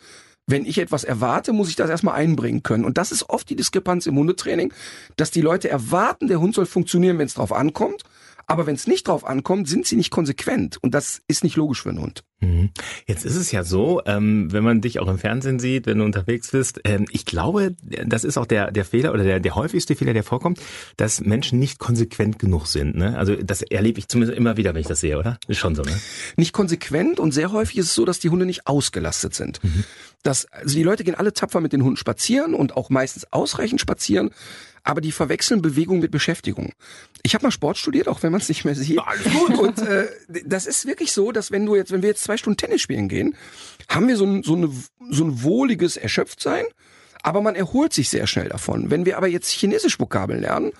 wenn 0.47 0.65
ich 0.65 0.79
etwas 0.79 1.03
erwarte, 1.03 1.53
muss 1.53 1.69
ich 1.69 1.75
das 1.75 1.89
erstmal 1.89 2.15
einbringen 2.15 2.63
können. 2.63 2.83
Und 2.83 2.97
das 2.97 3.11
ist 3.11 3.29
oft 3.29 3.49
die 3.49 3.55
Diskrepanz 3.55 4.05
im 4.05 4.17
Hundetraining, 4.17 4.73
dass 5.15 5.31
die 5.31 5.41
Leute 5.41 5.69
erwarten, 5.69 6.27
der 6.27 6.41
Hund 6.41 6.55
soll 6.55 6.65
funktionieren, 6.65 7.17
wenn 7.19 7.27
es 7.27 7.35
drauf 7.35 7.53
ankommt. 7.53 8.03
Aber 8.51 8.65
wenn 8.65 8.75
es 8.75 8.85
nicht 8.85 9.07
drauf 9.07 9.25
ankommt, 9.25 9.69
sind 9.69 9.85
sie 9.85 9.95
nicht 9.95 10.11
konsequent. 10.11 10.77
Und 10.81 10.93
das 10.93 11.21
ist 11.27 11.45
nicht 11.45 11.55
logisch 11.55 11.83
für 11.83 11.89
einen 11.89 12.01
Hund. 12.01 12.25
Mhm. 12.41 12.71
Jetzt 13.07 13.23
ist 13.23 13.37
es 13.37 13.51
ja 13.51 13.63
so, 13.63 14.01
ähm, 14.05 14.51
wenn 14.51 14.61
man 14.61 14.81
dich 14.81 14.99
auch 14.99 15.07
im 15.07 15.17
Fernsehen 15.17 15.57
sieht, 15.57 15.85
wenn 15.85 15.99
du 15.99 16.03
unterwegs 16.03 16.51
bist, 16.51 16.81
ähm, 16.83 17.05
ich 17.11 17.25
glaube, 17.25 17.75
das 18.05 18.25
ist 18.25 18.37
auch 18.37 18.45
der, 18.45 18.71
der 18.71 18.83
Fehler 18.83 19.13
oder 19.13 19.23
der, 19.23 19.39
der 19.39 19.55
häufigste 19.55 19.95
Fehler, 19.95 20.13
der 20.13 20.23
vorkommt, 20.23 20.59
dass 20.97 21.21
Menschen 21.21 21.59
nicht 21.59 21.79
konsequent 21.79 22.39
genug 22.39 22.65
sind. 22.65 22.97
Ne? 22.97 23.17
Also 23.17 23.35
das 23.35 23.61
erlebe 23.61 23.99
ich 23.99 24.09
zumindest 24.09 24.37
immer 24.37 24.57
wieder, 24.57 24.73
wenn 24.73 24.81
ich 24.81 24.87
das 24.87 24.99
sehe, 24.99 25.17
oder? 25.17 25.39
Ist 25.47 25.59
schon 25.59 25.75
so, 25.75 25.83
ne? 25.83 25.97
Nicht 26.35 26.51
konsequent 26.51 27.21
und 27.21 27.31
sehr 27.31 27.53
häufig 27.53 27.77
ist 27.77 27.85
es 27.85 27.95
so, 27.95 28.03
dass 28.03 28.19
die 28.19 28.29
Hunde 28.29 28.45
nicht 28.45 28.67
ausgelastet 28.67 29.33
sind. 29.33 29.63
Mhm. 29.63 29.85
Das, 30.23 30.45
also 30.51 30.75
die 30.75 30.83
Leute 30.83 31.05
gehen 31.05 31.15
alle 31.15 31.31
tapfer 31.31 31.61
mit 31.61 31.71
den 31.71 31.83
Hunden 31.83 31.97
spazieren 31.97 32.53
und 32.53 32.75
auch 32.75 32.89
meistens 32.89 33.31
ausreichend 33.31 33.79
spazieren 33.79 34.31
aber 34.83 35.01
die 35.01 35.11
verwechseln 35.11 35.61
Bewegung 35.61 35.99
mit 35.99 36.11
Beschäftigung. 36.11 36.73
Ich 37.23 37.35
habe 37.35 37.45
mal 37.45 37.51
Sport 37.51 37.77
studiert, 37.77 38.07
auch 38.07 38.23
wenn 38.23 38.31
man 38.31 38.41
es 38.41 38.49
nicht 38.49 38.65
mehr 38.65 38.75
sieht. 38.75 38.99
Alles 38.99 39.23
gut. 39.23 39.57
Und 39.59 39.79
äh, 39.79 40.07
das 40.45 40.65
ist 40.65 40.85
wirklich 40.85 41.11
so, 41.11 41.31
dass 41.31 41.51
wenn 41.51 41.65
du 41.65 41.75
jetzt, 41.75 41.91
wenn 41.91 42.01
wir 42.01 42.09
jetzt 42.09 42.23
zwei 42.23 42.37
Stunden 42.37 42.57
Tennis 42.57 42.81
spielen 42.81 43.07
gehen, 43.07 43.35
haben 43.89 44.07
wir 44.07 44.17
so 44.17 44.25
ein, 44.25 44.43
so, 44.43 44.55
eine, 44.55 44.69
so 45.09 45.23
ein 45.23 45.43
wohliges 45.43 45.97
Erschöpftsein, 45.97 46.65
aber 47.23 47.41
man 47.41 47.55
erholt 47.55 47.93
sich 47.93 48.09
sehr 48.09 48.25
schnell 48.25 48.49
davon. 48.49 48.89
Wenn 48.89 49.05
wir 49.05 49.17
aber 49.17 49.27
jetzt 49.27 49.49
Chinesisch 49.49 49.99
Vokabeln 49.99 50.41
lernen, 50.41 50.71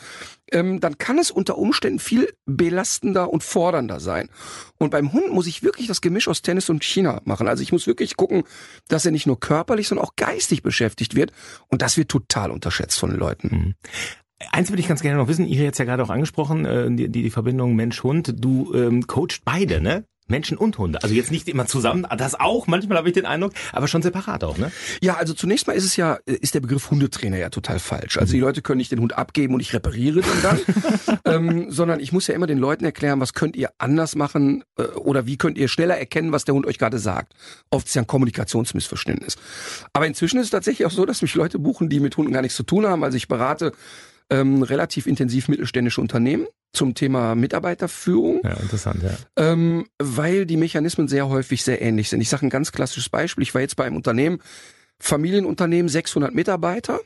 ähm, 0.51 0.79
dann 0.79 0.97
kann 0.97 1.17
es 1.17 1.31
unter 1.31 1.57
Umständen 1.57 1.99
viel 1.99 2.33
belastender 2.45 3.31
und 3.31 3.43
fordernder 3.43 3.99
sein. 3.99 4.29
Und 4.77 4.91
beim 4.91 5.13
Hund 5.13 5.31
muss 5.33 5.47
ich 5.47 5.63
wirklich 5.63 5.87
das 5.87 6.01
Gemisch 6.01 6.27
aus 6.27 6.41
Tennis 6.41 6.69
und 6.69 6.83
China 6.83 7.21
machen. 7.25 7.47
Also 7.47 7.63
ich 7.63 7.71
muss 7.71 7.87
wirklich 7.87 8.17
gucken, 8.17 8.43
dass 8.87 9.05
er 9.05 9.11
nicht 9.11 9.27
nur 9.27 9.39
körperlich, 9.39 9.87
sondern 9.87 10.05
auch 10.05 10.15
geistig 10.15 10.63
beschäftigt 10.63 11.15
wird. 11.15 11.31
Und 11.67 11.81
das 11.81 11.97
wird 11.97 12.09
total 12.09 12.51
unterschätzt 12.51 12.99
von 12.99 13.11
den 13.11 13.19
Leuten. 13.19 13.47
Mhm. 13.47 13.75
Eins 14.51 14.69
würde 14.69 14.81
ich 14.81 14.87
ganz 14.87 15.01
gerne 15.01 15.17
noch 15.17 15.27
wissen, 15.27 15.45
ihr 15.45 15.63
jetzt 15.63 15.77
ja 15.77 15.85
gerade 15.85 16.03
auch 16.03 16.09
angesprochen, 16.09 16.65
äh, 16.65 16.89
die, 16.91 17.09
die 17.09 17.29
Verbindung 17.29 17.75
Mensch-Hund. 17.75 18.33
Du 18.37 18.73
ähm, 18.73 19.05
coachst 19.05 19.43
beide, 19.45 19.81
ne? 19.81 20.05
Menschen 20.31 20.57
und 20.57 20.77
Hunde. 20.77 21.03
Also 21.03 21.13
jetzt 21.13 21.31
nicht 21.31 21.47
immer 21.47 21.67
zusammen, 21.67 22.07
das 22.17 22.39
auch, 22.39 22.67
manchmal 22.67 22.97
habe 22.97 23.07
ich 23.09 23.13
den 23.13 23.25
Eindruck, 23.25 23.53
aber 23.71 23.87
schon 23.87 24.01
separat 24.01 24.43
auch, 24.43 24.57
ne? 24.57 24.71
Ja, 25.01 25.15
also 25.15 25.33
zunächst 25.33 25.67
mal 25.67 25.73
ist 25.73 25.85
es 25.85 25.95
ja, 25.95 26.17
ist 26.25 26.55
der 26.55 26.61
Begriff 26.61 26.89
Hundetrainer 26.89 27.37
ja 27.37 27.49
total 27.49 27.79
falsch. 27.79 28.17
Also 28.17 28.33
die. 28.33 28.39
Leute 28.39 28.61
können 28.61 28.77
nicht 28.77 28.91
den 28.91 28.99
Hund 28.99 29.17
abgeben 29.17 29.53
und 29.53 29.59
ich 29.59 29.73
repariere 29.73 30.21
den 30.21 30.41
dann, 30.41 30.59
ähm, 31.25 31.71
sondern 31.71 31.99
ich 31.99 32.11
muss 32.11 32.27
ja 32.27 32.33
immer 32.33 32.47
den 32.47 32.57
Leuten 32.57 32.83
erklären, 32.83 33.19
was 33.19 33.33
könnt 33.33 33.55
ihr 33.55 33.69
anders 33.77 34.15
machen 34.15 34.63
äh, 34.77 34.83
oder 34.83 35.27
wie 35.27 35.37
könnt 35.37 35.57
ihr 35.57 35.67
schneller 35.67 35.97
erkennen, 35.97 36.31
was 36.31 36.45
der 36.45 36.55
Hund 36.55 36.65
euch 36.65 36.79
gerade 36.79 36.97
sagt. 36.97 37.33
Oft 37.69 37.87
ist 37.87 37.95
ja 37.95 38.01
ein 38.01 38.07
Kommunikationsmissverständnis. 38.07 39.37
Aber 39.93 40.07
inzwischen 40.07 40.39
ist 40.39 40.45
es 40.45 40.51
tatsächlich 40.51 40.85
auch 40.87 40.91
so, 40.91 41.05
dass 41.05 41.21
mich 41.21 41.35
Leute 41.35 41.59
buchen, 41.59 41.89
die 41.89 41.99
mit 41.99 42.17
Hunden 42.17 42.33
gar 42.33 42.41
nichts 42.41 42.57
zu 42.57 42.63
tun 42.63 42.87
haben. 42.87 43.03
Also 43.03 43.17
ich 43.17 43.27
berate 43.27 43.73
ähm, 44.31 44.63
relativ 44.63 45.05
intensiv 45.05 45.49
mittelständische 45.49 46.01
Unternehmen 46.01 46.47
zum 46.73 46.95
Thema 46.95 47.35
Mitarbeiterführung. 47.35 48.39
Ja, 48.43 48.53
interessant, 48.53 49.03
ja. 49.03 49.11
Ähm, 49.35 49.85
weil 49.99 50.45
die 50.45 50.57
Mechanismen 50.57 51.07
sehr 51.09 51.27
häufig 51.27 51.63
sehr 51.63 51.81
ähnlich 51.81 52.09
sind. 52.09 52.21
Ich 52.21 52.29
sage 52.29 52.47
ein 52.47 52.49
ganz 52.49 52.71
klassisches 52.71 53.09
Beispiel. 53.09 53.43
Ich 53.43 53.53
war 53.53 53.61
jetzt 53.61 53.75
bei 53.75 53.83
einem 53.85 53.97
Unternehmen, 53.97 54.39
Familienunternehmen, 54.99 55.89
600 55.89 56.33
Mitarbeiter 56.33 57.01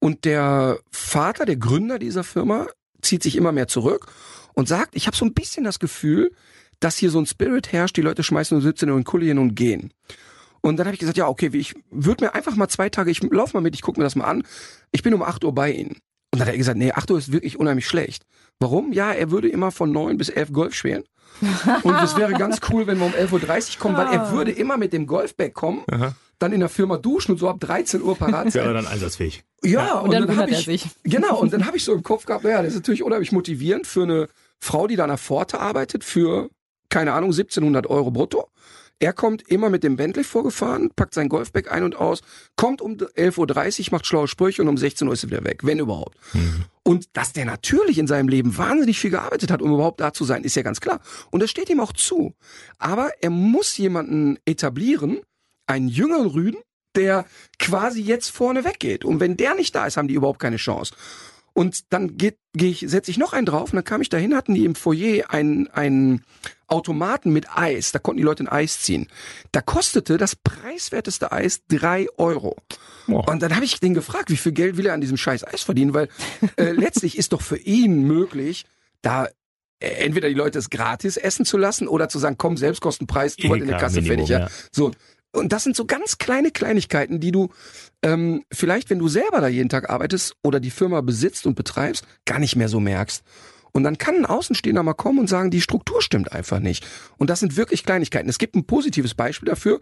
und 0.00 0.24
der 0.24 0.78
Vater, 0.90 1.44
der 1.44 1.56
Gründer 1.56 1.98
dieser 1.98 2.24
Firma, 2.24 2.66
zieht 3.02 3.22
sich 3.22 3.36
immer 3.36 3.52
mehr 3.52 3.68
zurück 3.68 4.06
und 4.54 4.66
sagt, 4.66 4.96
ich 4.96 5.06
habe 5.06 5.16
so 5.16 5.26
ein 5.26 5.34
bisschen 5.34 5.64
das 5.64 5.78
Gefühl, 5.78 6.32
dass 6.80 6.96
hier 6.96 7.10
so 7.10 7.20
ein 7.20 7.26
Spirit 7.26 7.72
herrscht, 7.72 7.96
die 7.96 8.02
Leute 8.02 8.22
schmeißen 8.22 8.56
um 8.56 8.62
17 8.62 8.88
Uhr 8.88 8.96
in 8.96 9.04
Kulle 9.04 9.26
hin 9.26 9.38
und 9.38 9.54
gehen. 9.54 9.92
Und 10.62 10.78
dann 10.78 10.86
habe 10.86 10.94
ich 10.94 11.00
gesagt, 11.00 11.18
ja, 11.18 11.28
okay, 11.28 11.50
ich 11.52 11.74
würde 11.90 12.24
mir 12.24 12.34
einfach 12.34 12.56
mal 12.56 12.68
zwei 12.68 12.88
Tage, 12.88 13.10
ich 13.10 13.22
lauf 13.22 13.52
mal 13.52 13.60
mit, 13.60 13.74
ich 13.74 13.82
gucke 13.82 14.00
mir 14.00 14.04
das 14.04 14.16
mal 14.16 14.24
an. 14.24 14.44
Ich 14.92 15.02
bin 15.02 15.12
um 15.12 15.22
8 15.22 15.44
Uhr 15.44 15.54
bei 15.54 15.70
Ihnen. 15.70 15.98
Und 16.34 16.40
dann 16.40 16.48
hat 16.48 16.54
er 16.54 16.58
gesagt, 16.58 16.78
nee, 16.78 16.90
8 16.90 17.12
Uhr 17.12 17.18
ist 17.18 17.30
wirklich 17.30 17.60
unheimlich 17.60 17.86
schlecht. 17.86 18.24
Warum? 18.58 18.92
Ja, 18.92 19.12
er 19.12 19.30
würde 19.30 19.48
immer 19.48 19.70
von 19.70 19.92
9 19.92 20.18
bis 20.18 20.30
11 20.30 20.52
Golf 20.52 20.74
spielen. 20.74 21.04
Und 21.84 21.94
es 22.02 22.16
wäre 22.16 22.32
ganz 22.32 22.58
cool, 22.70 22.88
wenn 22.88 22.98
wir 22.98 23.06
um 23.06 23.12
11.30 23.12 23.30
Uhr 23.76 23.78
kommen, 23.78 23.96
weil 23.96 24.08
er 24.08 24.22
ah. 24.22 24.32
würde 24.32 24.50
immer 24.50 24.76
mit 24.76 24.92
dem 24.92 25.06
Golfbag 25.06 25.54
kommen, 25.54 25.84
Aha. 25.88 26.16
dann 26.40 26.52
in 26.52 26.58
der 26.58 26.68
Firma 26.68 26.96
duschen 26.96 27.30
und 27.30 27.38
so 27.38 27.48
ab 27.48 27.60
13 27.60 28.02
Uhr 28.02 28.16
parat 28.18 28.50
sein. 28.50 28.66
Ja, 28.66 28.72
dann 28.72 28.88
einsatzfähig. 28.88 29.44
Ja, 29.62 29.70
ja 29.70 29.92
und, 30.00 30.06
und, 30.06 30.12
dann, 30.12 30.26
dann 30.26 30.36
habe 30.38 30.50
ich, 30.50 30.64
sich. 30.64 30.88
genau, 31.04 31.38
und 31.38 31.52
dann 31.52 31.66
habe 31.66 31.76
ich 31.76 31.84
so 31.84 31.92
im 31.92 32.02
Kopf 32.02 32.26
gehabt, 32.26 32.42
naja, 32.42 32.58
das 32.62 32.72
ist 32.72 32.80
natürlich 32.80 33.04
unheimlich 33.04 33.30
motivierend 33.30 33.86
für 33.86 34.02
eine 34.02 34.28
Frau, 34.58 34.88
die 34.88 34.96
da 34.96 35.04
an 35.04 35.10
der 35.10 35.18
Pforte 35.18 35.60
arbeitet, 35.60 36.02
für, 36.02 36.50
keine 36.88 37.12
Ahnung, 37.12 37.30
1700 37.30 37.86
Euro 37.86 38.10
brutto. 38.10 38.48
Er 39.00 39.12
kommt 39.12 39.42
immer 39.48 39.70
mit 39.70 39.82
dem 39.82 39.96
Bentley 39.96 40.24
vorgefahren, 40.24 40.90
packt 40.94 41.14
sein 41.14 41.28
Golfbag 41.28 41.70
ein 41.70 41.82
und 41.82 41.96
aus, 41.96 42.22
kommt 42.56 42.80
um 42.80 42.92
11.30 42.92 43.80
Uhr, 43.80 43.86
macht 43.92 44.06
schlaue 44.06 44.28
Sprüche 44.28 44.62
und 44.62 44.68
um 44.68 44.78
16 44.78 45.08
Uhr 45.08 45.14
ist 45.14 45.24
er 45.24 45.30
wieder 45.30 45.44
weg, 45.44 45.60
wenn 45.64 45.78
überhaupt. 45.78 46.16
Mhm. 46.32 46.64
Und 46.84 47.08
dass 47.14 47.32
der 47.32 47.44
natürlich 47.44 47.98
in 47.98 48.06
seinem 48.06 48.28
Leben 48.28 48.56
wahnsinnig 48.56 48.98
viel 48.98 49.10
gearbeitet 49.10 49.50
hat, 49.50 49.62
um 49.62 49.72
überhaupt 49.72 50.00
da 50.00 50.12
zu 50.12 50.24
sein, 50.24 50.44
ist 50.44 50.54
ja 50.54 50.62
ganz 50.62 50.80
klar. 50.80 51.00
Und 51.30 51.42
das 51.42 51.50
steht 51.50 51.70
ihm 51.70 51.80
auch 51.80 51.92
zu. 51.92 52.34
Aber 52.78 53.10
er 53.20 53.30
muss 53.30 53.76
jemanden 53.76 54.38
etablieren, 54.44 55.20
einen 55.66 55.88
jüngeren 55.88 56.26
Rüden, 56.26 56.60
der 56.94 57.26
quasi 57.58 58.00
jetzt 58.00 58.30
vorne 58.30 58.64
weggeht. 58.64 59.04
Und 59.04 59.18
wenn 59.20 59.36
der 59.36 59.54
nicht 59.54 59.74
da 59.74 59.86
ist, 59.86 59.96
haben 59.96 60.08
die 60.08 60.14
überhaupt 60.14 60.38
keine 60.38 60.56
Chance. 60.56 60.94
Und 61.52 61.92
dann 61.92 62.16
geht, 62.16 62.38
geh 62.52 62.70
ich, 62.70 62.84
setze 62.86 63.10
ich 63.10 63.18
noch 63.18 63.32
einen 63.32 63.46
drauf 63.46 63.72
und 63.72 63.76
dann 63.76 63.84
kam 63.84 64.00
ich 64.00 64.08
dahin, 64.08 64.34
hatten 64.34 64.54
die 64.54 64.64
im 64.64 64.74
Foyer 64.74 65.30
einen, 65.30 65.68
einen 65.68 66.24
Automaten 66.74 67.32
mit 67.32 67.46
Eis. 67.56 67.92
Da 67.92 67.98
konnten 67.98 68.18
die 68.18 68.24
Leute 68.24 68.44
ein 68.44 68.48
Eis 68.48 68.80
ziehen. 68.80 69.06
Da 69.52 69.60
kostete 69.60 70.18
das 70.18 70.36
preiswerteste 70.36 71.32
Eis 71.32 71.62
drei 71.68 72.06
Euro. 72.18 72.56
Oh. 73.08 73.22
Und 73.26 73.42
dann 73.42 73.54
habe 73.54 73.64
ich 73.64 73.80
den 73.80 73.94
gefragt, 73.94 74.30
wie 74.30 74.36
viel 74.36 74.52
Geld 74.52 74.76
will 74.76 74.86
er 74.86 74.94
an 74.94 75.00
diesem 75.00 75.16
scheiß 75.16 75.46
Eis 75.46 75.62
verdienen? 75.62 75.94
Weil 75.94 76.08
äh, 76.56 76.70
letztlich 76.72 77.16
ist 77.16 77.32
doch 77.32 77.42
für 77.42 77.58
ihn 77.58 78.02
möglich, 78.02 78.64
da 79.02 79.28
äh, 79.78 79.86
entweder 80.04 80.28
die 80.28 80.34
Leute 80.34 80.58
es 80.58 80.70
gratis 80.70 81.16
essen 81.16 81.44
zu 81.44 81.56
lassen 81.56 81.88
oder 81.88 82.08
zu 82.08 82.18
sagen, 82.18 82.36
komm, 82.38 82.56
Selbstkostenpreis, 82.56 83.36
tu 83.36 83.48
mal 83.48 83.60
in 83.60 83.68
der 83.68 83.78
Kasse 83.78 84.00
Minimum, 84.00 84.26
fertig. 84.26 84.28
Ja. 84.30 84.38
ja. 84.40 84.48
So, 84.72 84.92
und 85.32 85.52
das 85.52 85.64
sind 85.64 85.76
so 85.76 85.84
ganz 85.84 86.18
kleine 86.18 86.50
Kleinigkeiten, 86.50 87.20
die 87.20 87.32
du 87.32 87.50
ähm, 88.02 88.44
vielleicht, 88.52 88.88
wenn 88.90 89.00
du 89.00 89.08
selber 89.08 89.40
da 89.40 89.48
jeden 89.48 89.68
Tag 89.68 89.90
arbeitest 89.90 90.36
oder 90.42 90.60
die 90.60 90.70
Firma 90.70 91.00
besitzt 91.00 91.46
und 91.46 91.56
betreibst, 91.56 92.06
gar 92.24 92.38
nicht 92.38 92.56
mehr 92.56 92.68
so 92.68 92.78
merkst. 92.80 93.24
Und 93.74 93.82
dann 93.82 93.98
kann 93.98 94.14
ein 94.14 94.26
Außenstehender 94.26 94.82
mal 94.82 94.94
kommen 94.94 95.18
und 95.18 95.28
sagen, 95.28 95.50
die 95.50 95.60
Struktur 95.60 96.00
stimmt 96.00 96.32
einfach 96.32 96.60
nicht. 96.60 96.86
Und 97.18 97.28
das 97.28 97.40
sind 97.40 97.56
wirklich 97.56 97.84
Kleinigkeiten. 97.84 98.28
Es 98.28 98.38
gibt 98.38 98.54
ein 98.54 98.64
positives 98.64 99.14
Beispiel 99.14 99.48
dafür. 99.48 99.80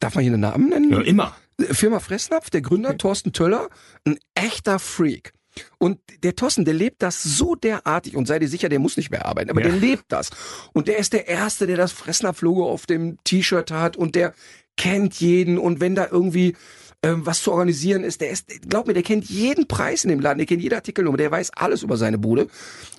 Darf 0.00 0.14
man 0.14 0.22
hier 0.22 0.32
einen 0.32 0.42
Namen 0.42 0.68
nennen? 0.68 0.92
Ja, 0.92 1.00
immer. 1.00 1.34
Firma 1.58 1.98
Fressnapf, 1.98 2.50
der 2.50 2.60
Gründer 2.60 2.98
Thorsten 2.98 3.32
Töller, 3.32 3.68
ein 4.04 4.18
echter 4.34 4.78
Freak. 4.78 5.32
Und 5.78 5.98
der 6.22 6.36
Thorsten, 6.36 6.64
der 6.64 6.74
lebt 6.74 7.02
das 7.02 7.22
so 7.22 7.54
derartig 7.54 8.16
und 8.16 8.26
sei 8.26 8.38
dir 8.38 8.48
sicher, 8.48 8.68
der 8.68 8.78
muss 8.78 8.96
nicht 8.96 9.10
mehr 9.10 9.26
arbeiten, 9.26 9.50
aber 9.50 9.60
ja. 9.60 9.68
der 9.68 9.76
lebt 9.76 10.04
das. 10.08 10.30
Und 10.72 10.88
der 10.88 10.98
ist 10.98 11.12
der 11.12 11.28
Erste, 11.28 11.66
der 11.66 11.76
das 11.76 11.92
Fressnapf-Logo 11.92 12.68
auf 12.68 12.86
dem 12.86 13.18
T-Shirt 13.24 13.70
hat 13.70 13.96
und 13.96 14.14
der 14.14 14.34
kennt 14.76 15.20
jeden 15.20 15.58
und 15.58 15.80
wenn 15.80 15.94
da 15.94 16.08
irgendwie 16.10 16.56
ähm, 17.02 17.26
was 17.26 17.42
zu 17.42 17.50
organisieren 17.52 18.04
ist, 18.04 18.20
der 18.20 18.30
ist, 18.30 18.48
glaub 18.68 18.86
mir, 18.86 18.94
der 18.94 19.02
kennt 19.02 19.24
jeden 19.24 19.66
Preis 19.66 20.04
in 20.04 20.10
dem 20.10 20.20
Laden, 20.20 20.38
der 20.38 20.46
kennt 20.46 20.62
jede 20.62 20.76
Artikelnummer, 20.76 21.16
der 21.16 21.30
weiß 21.30 21.50
alles 21.54 21.82
über 21.82 21.96
seine 21.96 22.18
Bude. 22.18 22.48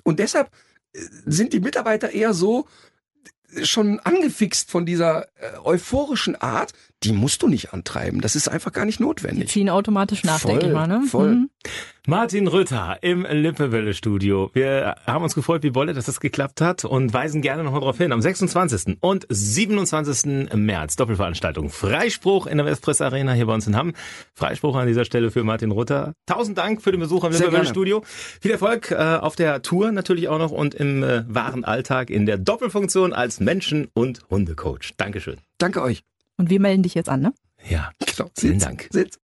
Und 0.02 0.18
deshalb 0.18 0.50
äh, 0.92 1.00
sind 1.26 1.52
die 1.52 1.60
Mitarbeiter 1.60 2.10
eher 2.10 2.34
so 2.34 2.66
äh, 3.54 3.64
schon 3.64 4.00
angefixt 4.00 4.70
von 4.70 4.84
dieser 4.84 5.26
äh, 5.36 5.56
euphorischen 5.64 6.36
Art, 6.36 6.72
die 7.02 7.12
musst 7.12 7.42
du 7.42 7.48
nicht 7.48 7.72
antreiben. 7.72 8.20
Das 8.20 8.36
ist 8.36 8.48
einfach 8.48 8.72
gar 8.72 8.84
nicht 8.84 9.00
notwendig. 9.00 9.46
Die 9.46 9.52
ziehen 9.52 9.70
automatisch 9.70 10.22
nach, 10.24 10.44
denke 10.44 10.66
ich 10.66 10.72
mal. 10.72 10.86
Ne? 10.86 11.02
Voll. 11.08 11.34
Mhm. 11.34 11.50
Martin 12.06 12.48
Rütter 12.48 12.98
im 13.00 13.22
Lippewelle-Studio. 13.22 14.50
Wir 14.52 14.96
haben 15.06 15.24
uns 15.24 15.34
gefreut, 15.34 15.62
wie 15.62 15.70
Bolle, 15.70 15.94
dass 15.94 16.04
das 16.04 16.20
geklappt 16.20 16.60
hat 16.60 16.84
und 16.84 17.14
weisen 17.14 17.40
gerne 17.40 17.64
nochmal 17.64 17.80
darauf 17.80 17.96
hin. 17.96 18.12
Am 18.12 18.20
26. 18.20 18.98
und 19.00 19.26
27. 19.30 20.52
März 20.54 20.96
Doppelveranstaltung. 20.96 21.70
Freispruch 21.70 22.46
in 22.46 22.58
der 22.58 22.66
Westpress 22.66 23.00
Arena 23.00 23.32
hier 23.32 23.46
bei 23.46 23.54
uns 23.54 23.66
in 23.66 23.74
Hamm. 23.74 23.94
Freispruch 24.34 24.76
an 24.76 24.86
dieser 24.86 25.06
Stelle 25.06 25.30
für 25.30 25.44
Martin 25.44 25.70
Rütter. 25.70 26.12
Tausend 26.26 26.58
Dank 26.58 26.82
für 26.82 26.90
den 26.90 27.00
Besuch 27.00 27.24
im 27.24 27.32
Lippewelle-Studio. 27.32 28.02
Viel 28.04 28.50
Erfolg 28.50 28.90
äh, 28.90 28.96
auf 28.96 29.34
der 29.34 29.62
Tour 29.62 29.90
natürlich 29.90 30.28
auch 30.28 30.38
noch 30.38 30.50
und 30.50 30.74
im 30.74 31.02
äh, 31.02 31.24
wahren 31.26 31.64
Alltag 31.64 32.10
in 32.10 32.26
der 32.26 32.36
Doppelfunktion 32.36 33.14
als 33.14 33.40
Menschen- 33.40 33.88
und 33.94 34.28
Hundecoach. 34.28 34.92
Dankeschön. 34.98 35.38
Danke 35.56 35.80
euch. 35.80 36.02
Und 36.36 36.50
wir 36.50 36.60
melden 36.60 36.82
dich 36.82 36.92
jetzt 36.92 37.08
an, 37.08 37.22
ne? 37.22 37.32
Ja, 37.66 37.92
genau. 38.04 38.30
Vielen 38.36 38.58
Dank. 38.58 38.88
Sitz. 38.90 39.18